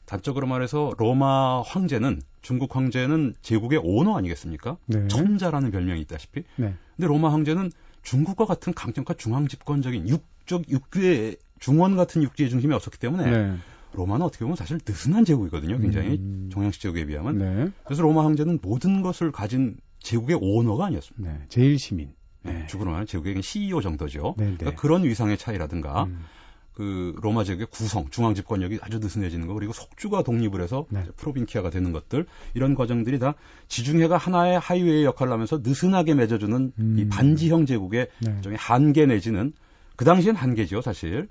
[0.05, 4.77] 단적으로 말해서 로마 황제는 중국 황제는 제국의 오너 아니겠습니까?
[4.85, 5.07] 네.
[5.07, 6.43] 천자라는 별명이 있다시피.
[6.57, 6.75] 네.
[6.95, 7.71] 근데 로마 황제는
[8.03, 13.57] 중국과 같은 강력한 중앙 집권적인 육적 육주의 중원 같은 육지의 중심이 없었기 때문에 네.
[13.95, 15.79] 로마는 어떻게 보면 사실 느슨한 제국이거든요.
[15.79, 16.49] 굉장히 음.
[16.51, 17.37] 종양식 제국에 비하면.
[17.37, 17.71] 네.
[17.83, 21.31] 그래서 로마 황제는 모든 것을 가진 제국의 오너가 아니었습니다.
[21.31, 21.39] 네.
[21.49, 22.13] 제일 시민.
[22.43, 22.67] 네.
[22.67, 24.35] 죽으로 말하면 제국의 CEO 정도죠.
[24.37, 24.55] 네, 네.
[24.57, 26.25] 그러니까 그런 위상의 차이라든가 음.
[26.73, 31.05] 그 로마 제국의 구성, 중앙 집권력이 아주 느슨해지는 거 그리고 속주가 독립을 해서 네.
[31.15, 33.35] 프로빈키아가 되는 것들 이런 과정들이 다
[33.69, 36.95] 지중해가 하나의 하이웨이 역할을 하면서 느슨하게 맺어주는 음.
[36.99, 38.31] 이 반지형 제국의 네.
[38.35, 39.53] 일종의 한계 내지는
[39.95, 41.27] 그 당시엔 한계죠 사실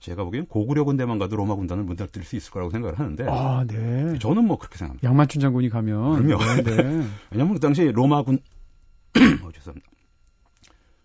[0.00, 4.18] 제가 보기엔 고구려 군대만 가도 로마 군단을 문닫을 수 있을 거라고 생각을 하는데 아, 네.
[4.18, 5.08] 저는 뭐 그렇게 생각합니다.
[5.08, 6.62] 양만춘 장군이 가면 그럼요.
[6.62, 7.06] 네, 네.
[7.30, 8.38] 왜냐하면 그 당시 로마 군
[9.42, 9.93] 어, 죄송합니다.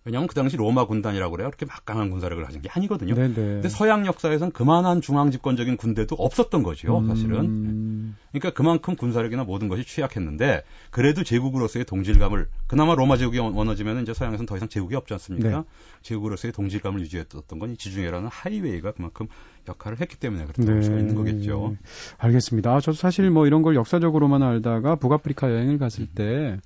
[0.10, 1.48] 왜냐하면 그 당시 로마 군단이라고 그래요.
[1.50, 3.16] 그렇게 막강한 군사력을 가진 게 아니거든요.
[3.16, 3.34] 네, 네.
[3.36, 7.40] 근데 서양 역사에선 그만한 중앙 집권적인 군대도 없었던 거죠, 사실은.
[7.46, 8.16] 음.
[8.32, 14.46] 그러니까 그만큼 군사력이나 모든 것이 취약했는데 그래도 제국으로서의 동질감을 그나마 로마 제국이 원어지면 이제 서양에서는
[14.46, 15.50] 더 이상 제국이 없지 않습니까?
[15.50, 15.64] 네.
[16.02, 19.28] 제국으로서의 동질감을 유지했던 건 이 지중해라는 하이웨이가 그만큼
[19.68, 20.82] 역할을 했기 때문에 그렇다고 볼 네.
[20.82, 21.76] 수가 있는 거겠죠.
[22.18, 22.74] 알겠습니다.
[22.74, 26.58] 아, 저도 사실 뭐 이런 걸 역사적으로만 알다가 북아프리카 여행을 갔을 때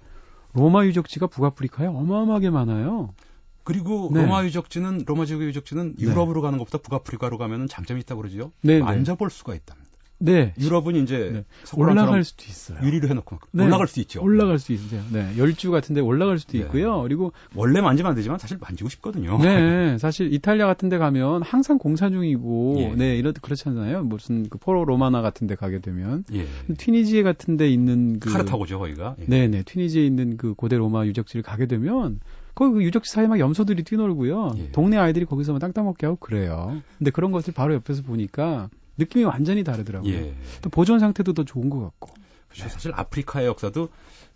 [0.54, 3.14] 로마 유적지가 북아프리카에 어마어마하게 많아요.
[3.63, 4.21] 그리고 네.
[4.21, 6.06] 로마 유적지는 로마 제국의 유적지는 네.
[6.06, 8.52] 유럽으로 가는 것보다 북아프리카로 가면은 장점이 있다고 그러죠.
[8.62, 8.84] 네, 네.
[8.84, 9.84] 만져볼 수가 있답니다.
[10.23, 10.54] 네.
[10.58, 11.43] 유럽은 이제 네.
[11.76, 12.80] 올라갈 수도 있어요.
[12.82, 13.65] 유리로 해놓고 네.
[13.65, 14.21] 올라갈 수 있죠.
[14.23, 15.02] 올라갈 수 있어요.
[15.12, 15.34] 네.
[15.38, 16.60] 열주 같은데 올라갈 수도 네.
[16.60, 17.02] 있고요.
[17.02, 19.38] 그리고 원래 만지면 안 되지만 사실 만지고 싶거든요.
[19.39, 22.95] 네, 사실 이탈리아 같은 데 가면 항상 공사 중이고 예.
[22.95, 24.04] 네, 이런 그렇잖아요.
[24.04, 26.47] 무슨 그 포로 로마나 같은 데 가게 되면 예.
[26.78, 29.15] 튀니지에 같은 데 있는 그 카르타고죠 거기가.
[29.19, 29.26] 예.
[29.28, 29.63] 네, 네.
[29.63, 32.21] 튀니지에 있는 그 고대 로마 유적지를 가게 되면
[32.56, 34.54] 거기 그 유적지 사이에 막 염소들이 뛰놀고요.
[34.58, 34.72] 예.
[34.72, 36.82] 동네 아이들이 거기서 막 땅 따 먹게 하고 그래요.
[36.98, 40.13] 근데 그런 것을 바로 옆에서 보니까 느낌이 완전히 다르더라고요.
[40.13, 40.36] 예.
[40.62, 42.12] 또 보존 상태도 더 좋은 것 같고.
[42.50, 42.70] 그렇죠.
[42.70, 43.89] 사실 아프리카의 역사도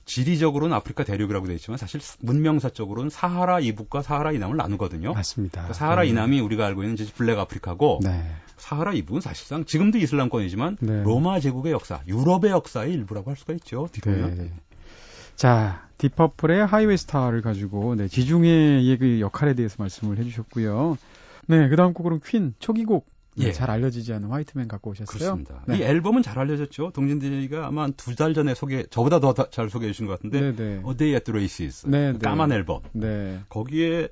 [0.06, 5.14] 지리적으로는 아프리카 대륙이라고 되어 있지만 사실 문명사적으로는 사하라 이북과 사하라 이남을 나누거든요.
[5.14, 5.62] 맞습니다.
[5.62, 6.10] 그러니까 사하라 네.
[6.10, 8.24] 이남이 우리가 알고 있는 블랙 아프리카고 네.
[8.56, 11.04] 사하라 이북은 사실상 지금도 이슬람권이지만 네.
[11.04, 13.84] 로마 제국의 역사, 유럽의 역사의 일부라고 할 수가 있죠.
[13.84, 14.52] 어떻게 보면.
[15.38, 15.42] 네.
[15.42, 20.98] 자, Deep Purple의 Highway Star를 가지고 네, 지중해의 그 역할에 대해서 말씀을 해주셨고요.
[21.48, 23.52] 네, 그 다음 곡으로는 Queen 초기곡 네, 예.
[23.52, 25.18] 잘 알려지지 않은 White Man 갖고 오셨어요.
[25.18, 25.64] 그렇습니다.
[25.68, 25.78] 네.
[25.78, 26.92] 이 앨범은 잘 알려졌죠.
[26.94, 30.64] 동진들이가 아마 한두달 전에 소개, 저보다 더 잘 소개해 주신 것 같은데, 네, 네.
[30.88, 31.88] A Day at the Races.
[31.88, 32.18] 네, 네.
[32.20, 32.82] 까만 앨범.
[32.94, 33.40] 네.
[33.50, 34.10] 거기에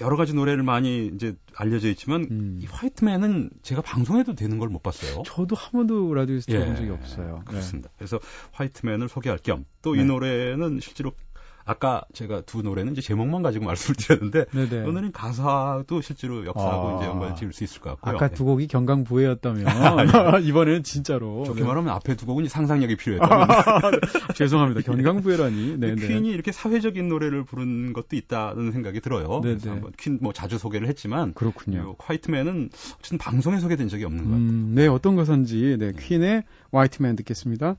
[0.00, 2.58] 여러 가지 노래를 많이 이제 알려져 있지만, 음.
[2.62, 5.22] 이 화이트맨은 제가 방송에도 되는 걸 못 봤어요.
[5.24, 7.36] 저도 한 번도 라디오에서 들어본 예, 적이 없어요.
[7.38, 7.44] 네.
[7.46, 7.88] 그렇습니다.
[7.96, 8.18] 그래서
[8.52, 10.04] 화이트맨을 소개할 겸 또이 네.
[10.04, 11.12] 노래는 실제로
[11.66, 14.82] 아까 제가 두 노래는 이제 제목만 가지고 말씀을 드렸는데 네, 네.
[14.82, 16.96] 오늘은 가사도 실제로 역사하고 아.
[16.96, 18.14] 이제 연관을 지을 수 있을 것 같고요.
[18.16, 18.34] 아까 네.
[18.34, 19.64] 두 곡이 경강부회였다면
[20.44, 21.66] 이번에는 진짜로 좋게 네.
[21.66, 23.48] 말하면 앞에 두 곡은 상상력이 필요했다면
[24.34, 24.80] 죄송합니다.
[24.80, 25.76] 경강부회라니.
[25.78, 26.06] 네, 네.
[26.06, 29.40] 퀸이 이렇게 사회적인 노래를 부른 것도 있다는 생각이 들어요.
[29.42, 29.70] 네, 그래서 네.
[29.72, 31.78] 한번 퀸 뭐 자주 소개를 했지만 그렇군요.
[31.78, 34.46] 요 화이트맨은 어쨌든 방송에 소개된 적이 없는 것 같아요.
[34.46, 37.76] 음, 네, 어떤 것인지 네, 퀸의 화이트맨 듣겠습니다.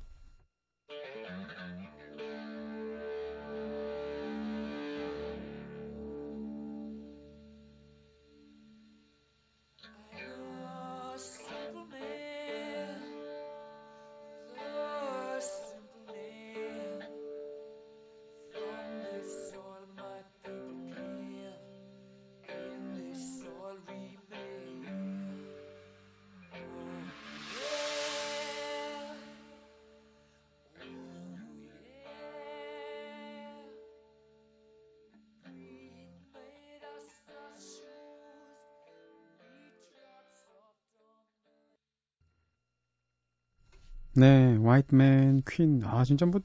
[44.89, 45.81] 네, White Man Queen.
[45.85, 46.41] 아, 진짜 뭐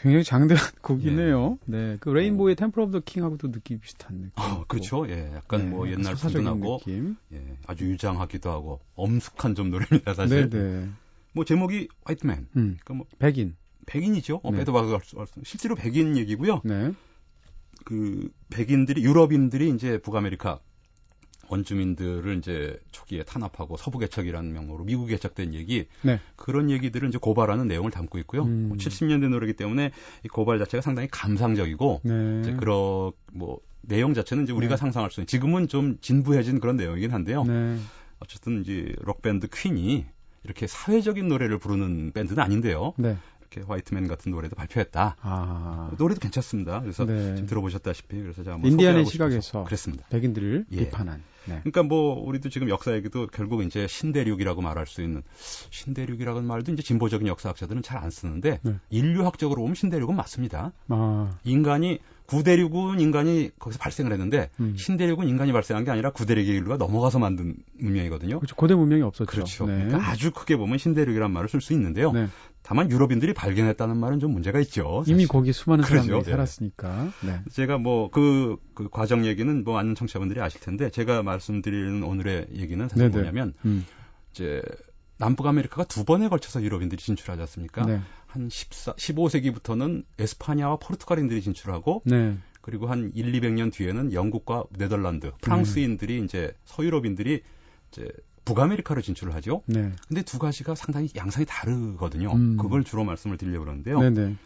[0.00, 1.58] 굉장히 장대한 곡이네요.
[1.66, 4.32] 네, 그 Rainbow의 Temple of the King하고도 느낌이 비슷한 느낌.
[4.36, 5.08] 어, 그렇죠.
[5.08, 6.14] 예, 약간 네, 뭐 옛날
[6.84, 7.16] 느낌.
[7.32, 10.48] 예, 아주 유장하기도 하고 엄숙한 좀 노래입니다, 사실.
[10.50, 10.88] 네, 네.
[11.32, 12.36] 뭐 제목이 White Man.
[12.56, 13.56] 음, 그러니까 뭐 백인.
[13.86, 14.40] 백인이죠.
[14.42, 14.58] 어, 네.
[15.14, 16.60] 없- 실제로 백인 얘기고요.
[16.64, 16.92] 네.
[17.84, 20.58] 그 백인들이 유럽인들이 이제 북아메리카
[21.48, 26.20] 원주민들을 이제 초기에 탄압하고 서부 개척이라는 명목으로 미국 개척된 얘기 네.
[26.36, 28.42] 그런 얘기들을 이제 고발하는 내용을 담고 있고요.
[28.42, 28.68] 음.
[28.68, 29.90] 뭐 70년대 노래이기 때문에
[30.24, 32.40] 이 고발 자체가 상당히 감상적이고 네.
[32.40, 34.80] 이제 그런 뭐 내용 자체는 이제 우리가 네.
[34.80, 37.44] 상상할 수 있는 지금은 좀 진부해진 그런 내용이긴 한데요.
[37.44, 37.78] 네.
[38.18, 40.06] 어쨌든 이제 록 밴드 퀸이
[40.44, 42.94] 이렇게 사회적인 노래를 부르는 밴드는 아닌데요.
[43.46, 43.60] 네.
[43.60, 45.16] 이렇게 화이트맨 같은 노래도 발표했다.
[45.20, 45.90] 아.
[45.98, 46.80] 노래도 괜찮습니다.
[46.80, 47.36] 그래서 네.
[47.36, 50.06] 지금 들어보셨다시피 그래서 제가 뭐 인디안의 시각에서 그랬습니다.
[50.08, 50.76] 백인들을 예.
[50.76, 51.22] 비판한.
[51.46, 51.60] 네.
[51.60, 55.22] 그러니까 뭐 우리도 지금 역사 얘기도 결국 이제 신대륙이라고 말할 수 있는
[55.70, 58.74] 신대륙이라는 말도 이제 진보적인 역사학자들은 잘 안 쓰는데 네.
[58.90, 60.72] 인류학적으로 보면 신대륙은 맞습니다.
[60.88, 61.38] 아.
[61.44, 64.74] 인간이 구대륙은 인간이 거기서 발생을 했는데 음.
[64.76, 68.38] 신대륙은 인간이 발생한 게 아니라 구대륙의 인류가 넘어가서 만든 문명이거든요.
[68.38, 68.56] 그렇죠.
[68.56, 69.30] 고대 문명이 없었죠.
[69.30, 69.66] 그렇죠.
[69.66, 69.84] 네.
[69.84, 72.12] 그러니까 아주 크게 보면 신대륙이란 말을 쓸 수 있는데요.
[72.12, 72.28] 네.
[72.62, 75.02] 다만 유럽인들이 발견했다는 말은 좀 문제가 있죠.
[75.02, 75.14] 사실.
[75.14, 76.26] 이미 거기 수많은 사람들이 그렇죠.
[76.26, 76.30] 네.
[76.32, 77.12] 살았으니까.
[77.24, 77.40] 네.
[77.52, 83.08] 제가 뭐그 그 과정 얘기는 뭐 아는 청취자분들이 아실 텐데 제가 말씀드리는 오늘의 얘기는 사실
[83.08, 83.16] 네네.
[83.16, 83.86] 뭐냐면 음.
[84.32, 84.62] 이제
[85.18, 87.86] 남북 아메리카가 두 번에 걸쳐서 유럽인들이 진출하지 않습니까?
[87.86, 88.00] 네.
[88.36, 92.36] 한 14, 15세기부터는 에스파냐와 포르투갈인들이 진출하고 네.
[92.60, 96.24] 그리고 한 1, 200년 뒤에는 영국과 네덜란드, 프랑스인들이 음.
[96.24, 97.42] 이제 서유럽인들이
[97.90, 98.08] 이제
[98.44, 99.62] 북아메리카로 진출을 하죠.
[99.66, 99.92] 네.
[100.06, 102.32] 근데 두 가지가 상당히 양상이 다르거든요.
[102.32, 102.56] 음.
[102.56, 104.00] 그걸 주로 말씀을 드리려고 그러는데요.
[104.00, 104.36] 네네.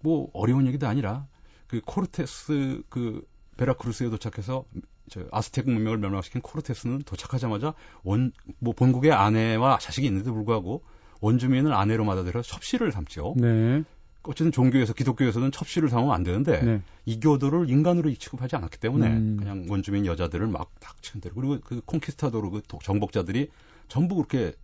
[0.00, 1.26] 뭐 어려운 얘기도 아니라
[1.66, 4.64] 그 코르테스 그 베라크루스에 도착해서
[5.10, 10.82] 저 아스텍 문명을 멸망시킨 코르테스는 도착하자마자 원 뭐 본국의 아내와 자식이 있는데도 불구하고
[11.24, 13.34] 원주민을 아내로 맞아들여 첩시를 삼죠.
[13.38, 13.82] 네.
[14.24, 16.82] 어쨌든 종교에서 기독교에서는 첩시를 삼으면 안 되는데 네.
[17.06, 19.36] 이교도를 인간으로 취급하지 않았기 때문에 음.
[19.38, 23.48] 그냥 원주민 여자들을 막 닥치는 대로 그리고 그 콘키스타도르 그 정복자들이
[23.88, 24.54] 전부 그렇게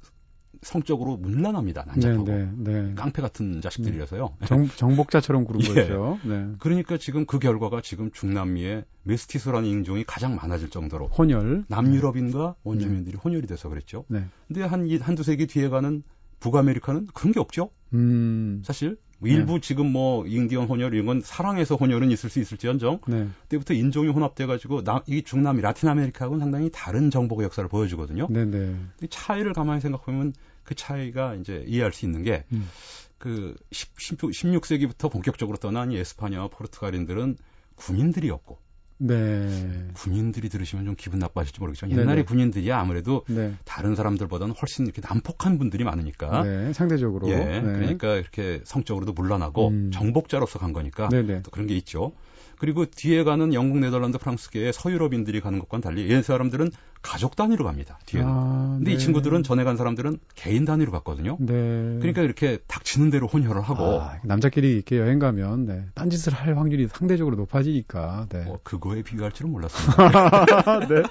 [0.63, 1.85] 성적으로 문란합니다.
[1.87, 2.95] 난잡하고 네, 네, 네.
[2.95, 4.37] 깡패 같은 자식들이라서요.
[4.47, 5.75] 정, 정복자처럼 구른 예.
[5.75, 6.19] 거죠.
[6.25, 6.49] 네.
[6.59, 13.21] 그러니까 지금 그 결과가 지금 중남미에 메스티소라는 인종이 가장 많아질 정도로 혼혈 남유럽인과 원주민들이 네.
[13.23, 14.05] 혼혈이 돼서 그랬죠.
[14.09, 14.25] 네.
[14.49, 16.03] 근데 한 한두 세기 뒤에 가는
[16.41, 17.71] 북아메리카는 그런 게 없죠.
[17.93, 18.63] 음.
[18.65, 19.61] 사실 일부 네.
[19.61, 23.29] 지금 뭐 인디언 혼혈 이런 건 사랑해서 혼혈은 있을 수 있을지언정 네.
[23.43, 28.29] 그때부터 인종이 혼합돼 가지고 이 중남미 라틴 아메리카하고는 상당히 다른 정복의 역사를 보여주거든요.
[28.31, 28.77] 네네.
[28.99, 29.07] 네.
[29.09, 30.33] 차이를 가만히 생각하면
[30.65, 33.57] 그 차이가 이제 이해할 수 있는 게그 음.
[33.71, 37.37] 16세기부터 본격적으로 떠난 이 에스파냐와 포르투갈인들은
[37.77, 38.59] 군인들이었고
[39.03, 39.89] 네.
[39.95, 42.23] 군인들이 들으시면 좀 기분 나빠하실지 모르겠지만 옛날에 네네.
[42.25, 43.55] 군인들이 아무래도 네.
[43.65, 47.61] 다른 사람들보다는 훨씬 이렇게 난폭한 분들이 많으니까 네, 상대적으로 예, 네.
[47.63, 49.91] 그러니까 이렇게 성적으로도 물러나고 음.
[49.91, 51.43] 정복자로서 간 거니까 네네.
[51.43, 52.13] 또 그런 게 있죠.
[52.59, 56.71] 그리고 뒤에 가는 영국, 네덜란드, 프랑스계의 서유럽인들이 가는 것과는 달리 얘 사람들은
[57.03, 57.99] 가족 단위로 갑니다.
[58.07, 58.31] 뒤에는.
[58.31, 58.95] 아, 근데 네.
[58.95, 61.37] 이 친구들은 전에 간 사람들은 개인 단위로 갔거든요.
[61.41, 61.53] 네.
[61.99, 65.87] 그러니까 이렇게 닥치는 대로 혼혈을 하고 아, 남자끼리 이렇게 여행 가면 네.
[65.95, 68.27] 딴짓을 할 확률이 상대적으로 높아지니까.
[68.29, 68.45] 네.
[68.47, 70.87] 어, 그거에 비교할 줄은 몰랐습니다.
[70.89, 71.03] 네.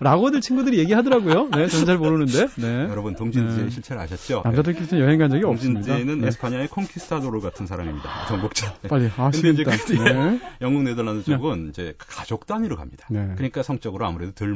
[0.00, 1.48] 라고들 친구들이 얘기하더라고요.
[1.48, 2.48] 네, 전잘 모르는데.
[2.56, 2.84] 네.
[2.90, 3.70] 여러분 동진지의 네.
[3.70, 4.42] 실체를 아셨죠?
[4.44, 5.86] 남자들끼리 여행 간 적이 없습니다.
[5.86, 6.28] 동진지는 네.
[6.28, 8.26] 에스파냐의 콩키스타도르 같은 사람입니다.
[8.28, 8.74] 정복자.
[8.88, 9.70] 빨리 아시겠다.
[9.70, 10.40] 근데 이제 네.
[10.60, 13.06] 영국 네덜란드 쪽은 이제 가족 단위로 갑니다.
[13.08, 14.50] 그러니까 성적으로 아무래도 덜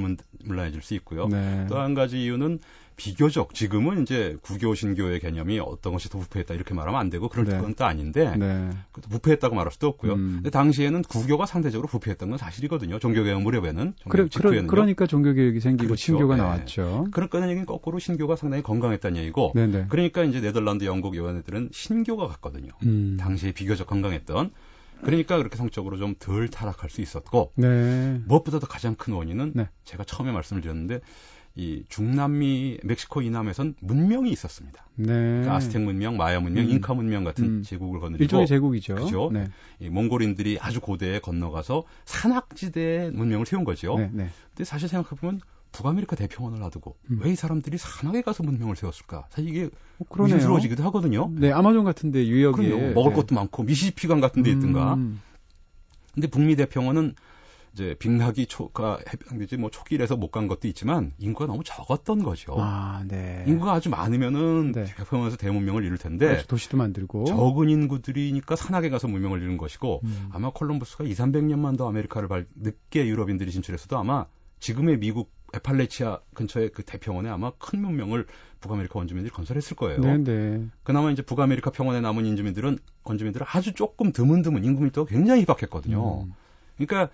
[0.46, 1.28] 물러야 달라질 수 있고요.
[1.28, 1.66] 네.
[1.68, 2.58] 또한 가지 이유는
[2.96, 7.44] 비교적 지금은 이제 구교 신교의 개념이 어떤 것이 더 부패했다 이렇게 말하면 안 되고 그럴
[7.44, 7.58] 네.
[7.58, 8.70] 건또 아닌데 네.
[8.92, 10.12] 부패했다고 말할 수도 없고요.
[10.12, 10.32] 음.
[10.36, 13.00] 근데 당시에는 구교가 상대적으로 부패했던 건 사실이거든요.
[13.00, 16.00] 종교개혁 무렵에는 그래, 그러, 그러니까 종교개혁이 생기고 그렇죠.
[16.00, 16.42] 신교가 네.
[16.42, 17.08] 나왔죠.
[17.10, 19.72] 그러니까 얘기는 거꾸로 신교가 상당히 건강했다는 얘기고 네네.
[19.72, 19.86] 네.
[19.88, 22.70] 그러니까 이제 네덜란드, 영국 애들은 신교가 갔거든요.
[22.84, 23.16] 음.
[23.18, 24.50] 당시에 비교적 건강했던
[25.04, 28.20] 그러니까 그렇게 성적으로 좀 덜 타락할 수 있었고 네.
[28.26, 29.68] 무엇보다도 가장 큰 원인은 네.
[29.84, 31.00] 제가 처음에 말씀을 드렸는데
[31.56, 34.86] 이 중남미 멕시코 이남에선 문명이 있었습니다.
[34.96, 35.06] 네.
[35.06, 36.70] 그러니까 아스텍 문명, 마야 문명, 음.
[36.70, 37.62] 잉카 문명 같은 음.
[37.62, 38.94] 제국을 건드리고 일종의 제국이죠.
[38.96, 39.30] 그죠.
[39.32, 39.48] 네.
[39.78, 43.96] 이 몽골인들이 아주 고대에 건너가서 산악지대에 문명을 세운 거죠.
[43.98, 44.30] 네, 네.
[44.48, 45.40] 근데 사실 생각해 보면
[45.74, 47.18] 북아메리카 대평원을 놔두고 음.
[47.22, 49.26] 왜이 사람들이 산악에 가서 문명을 세웠을까?
[49.28, 51.30] 사실 이게 어, 미스터리하기도 하거든요.
[51.34, 52.94] 네, 아마존 같은데 유역에 그럼요.
[52.94, 53.16] 먹을 네.
[53.16, 54.94] 것도 많고 미시시피강 같은 데 있든가.
[54.94, 55.20] 음.
[56.14, 57.14] 근데 북미 대평원은
[57.72, 62.54] 이제 빅락이 초가 해병되지 뭐 초기에서 못 간 것도 있지만 인구가 너무 적었던 거죠.
[62.56, 63.44] 아, 네.
[63.48, 64.84] 인구가 아주 많으면은 네.
[64.84, 66.44] 대평원에서 대문명을 이룰 텐데.
[66.46, 70.28] 도시도 만들고 적은 인구들이니까 산악에 가서 문명을 이룬 것이고 음.
[70.32, 74.26] 아마 콜럼버스가 2, 300년만 더 아메리카를 발, 늦게 유럽인들이 진출했어도 아마
[74.60, 78.26] 지금의 미국 애팔래치아 근처에 그 대평원에 아마 큰 문명을
[78.60, 80.00] 북아메리카 원주민들이 건설했을 거예요.
[80.00, 80.24] 네네.
[80.24, 80.66] 네.
[80.82, 86.24] 그나마 이제 북아메리카 평원에 남은 인주민들은 원주민들은 아주 조금 드문드문 인구 밀도가 굉장히 희박했거든요.
[86.24, 86.34] 음.
[86.76, 87.12] 그러니까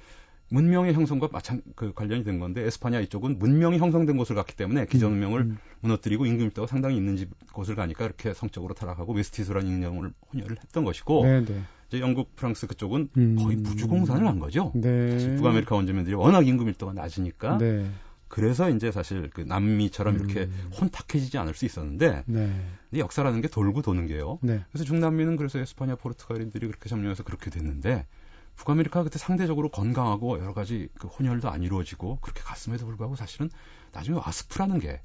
[0.50, 5.12] 문명의 형성과 마찬 그 관련이 된 건데 에스파냐 이쪽은 문명이 형성된 곳을 갔기 때문에 기존
[5.12, 5.58] 문명을 음.
[5.80, 10.84] 무너뜨리고 인구 밀도가 상당히 있는 집 곳을 가니까 이렇게 성적으로 타락하고 메스티소라는 인종을 혼혈을 했던
[10.84, 11.44] 것이고 네네.
[11.44, 11.60] 네.
[11.88, 13.36] 이제 영국, 프랑스 그쪽은 음.
[13.36, 14.72] 거의 무주공산을 한 거죠.
[14.74, 15.36] 네.
[15.36, 17.86] 북아메리카 원주민들이 워낙 인구 밀도가 낮으니까 네.
[18.30, 20.70] 그래서 이제 사실 그 남미처럼 이렇게 음.
[20.80, 22.66] 혼탁해지지 않을 수 있었는데 네.
[22.88, 24.38] 근데 역사라는 게 돌고 도는 게요.
[24.40, 24.64] 네.
[24.70, 28.06] 그래서 중남미는 그래서 에스파냐 포르투갈인들이 그렇게 점령해서 그렇게 됐는데
[28.54, 33.50] 북아메리카가 그때 상대적으로 건강하고 여러 가지 그 혼혈도 안 이루어지고 그렇게 갔음에도 불구하고 사실은
[33.92, 35.02] 나중에 와스프라는 게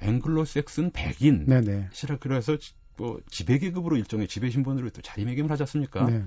[0.00, 1.88] 앵글로색슨 백인 네네.
[1.92, 2.56] 시라 그래서
[2.96, 6.06] 뭐 지배 계급으로 일종의 지배 신분으로 또 자리매김을 하지 않습니까?
[6.08, 6.24] 네.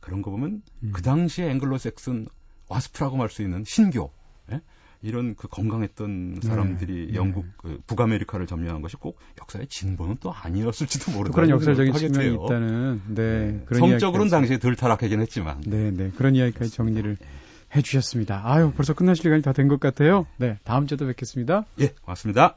[0.00, 0.92] 그런 거 보면 음.
[0.94, 2.26] 그 당시에 앵글로색슨
[2.68, 4.10] 와스프라고 말 수 있는 신교
[4.52, 4.62] 예?
[5.02, 6.48] 이런 그 건강했던 네.
[6.48, 7.14] 사람들이 네.
[7.14, 11.34] 영국 그 북아메리카를 점령한 것이 꼭 역사의 진보는 또 아니었을지도 모르다.
[11.34, 13.62] 그런 역사적인 측면이 있다는 네, 네.
[13.66, 17.16] 그런 성적으로는 당시에 덜 타락하긴 했지만 네, 네 그런 이야기까지 정리를
[17.76, 18.42] 해주셨습니다.
[18.44, 20.26] 아유 벌써 끝나실 시간이 다 된 것 같아요.
[20.36, 21.64] 네 다음 주에도 뵙겠습니다.
[21.80, 22.56] 예 고맙습니다.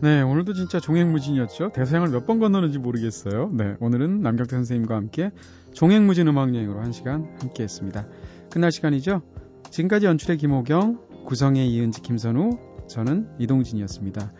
[0.00, 1.70] 네, 오늘도 진짜 종횡무진이었죠.
[1.72, 3.50] 대서양을 몇 번 건너는지 모르겠어요.
[3.54, 5.30] 네, 오늘은 남경태 선생님과 함께
[5.72, 8.06] 종횡무진 음악 여행으로 한 시간 함께 했습니다.
[8.54, 9.20] 끝날 시간이죠.
[9.68, 12.50] 지금까지 연출의 김호경, 구성의 이은지, 김선우,
[12.86, 14.32] 저는 이동진이었습니다.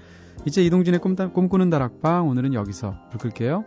[0.47, 3.65] 이제 이동진의 꿈, 꿈꾸는 다락방 오늘은 여기서 불 끌게요.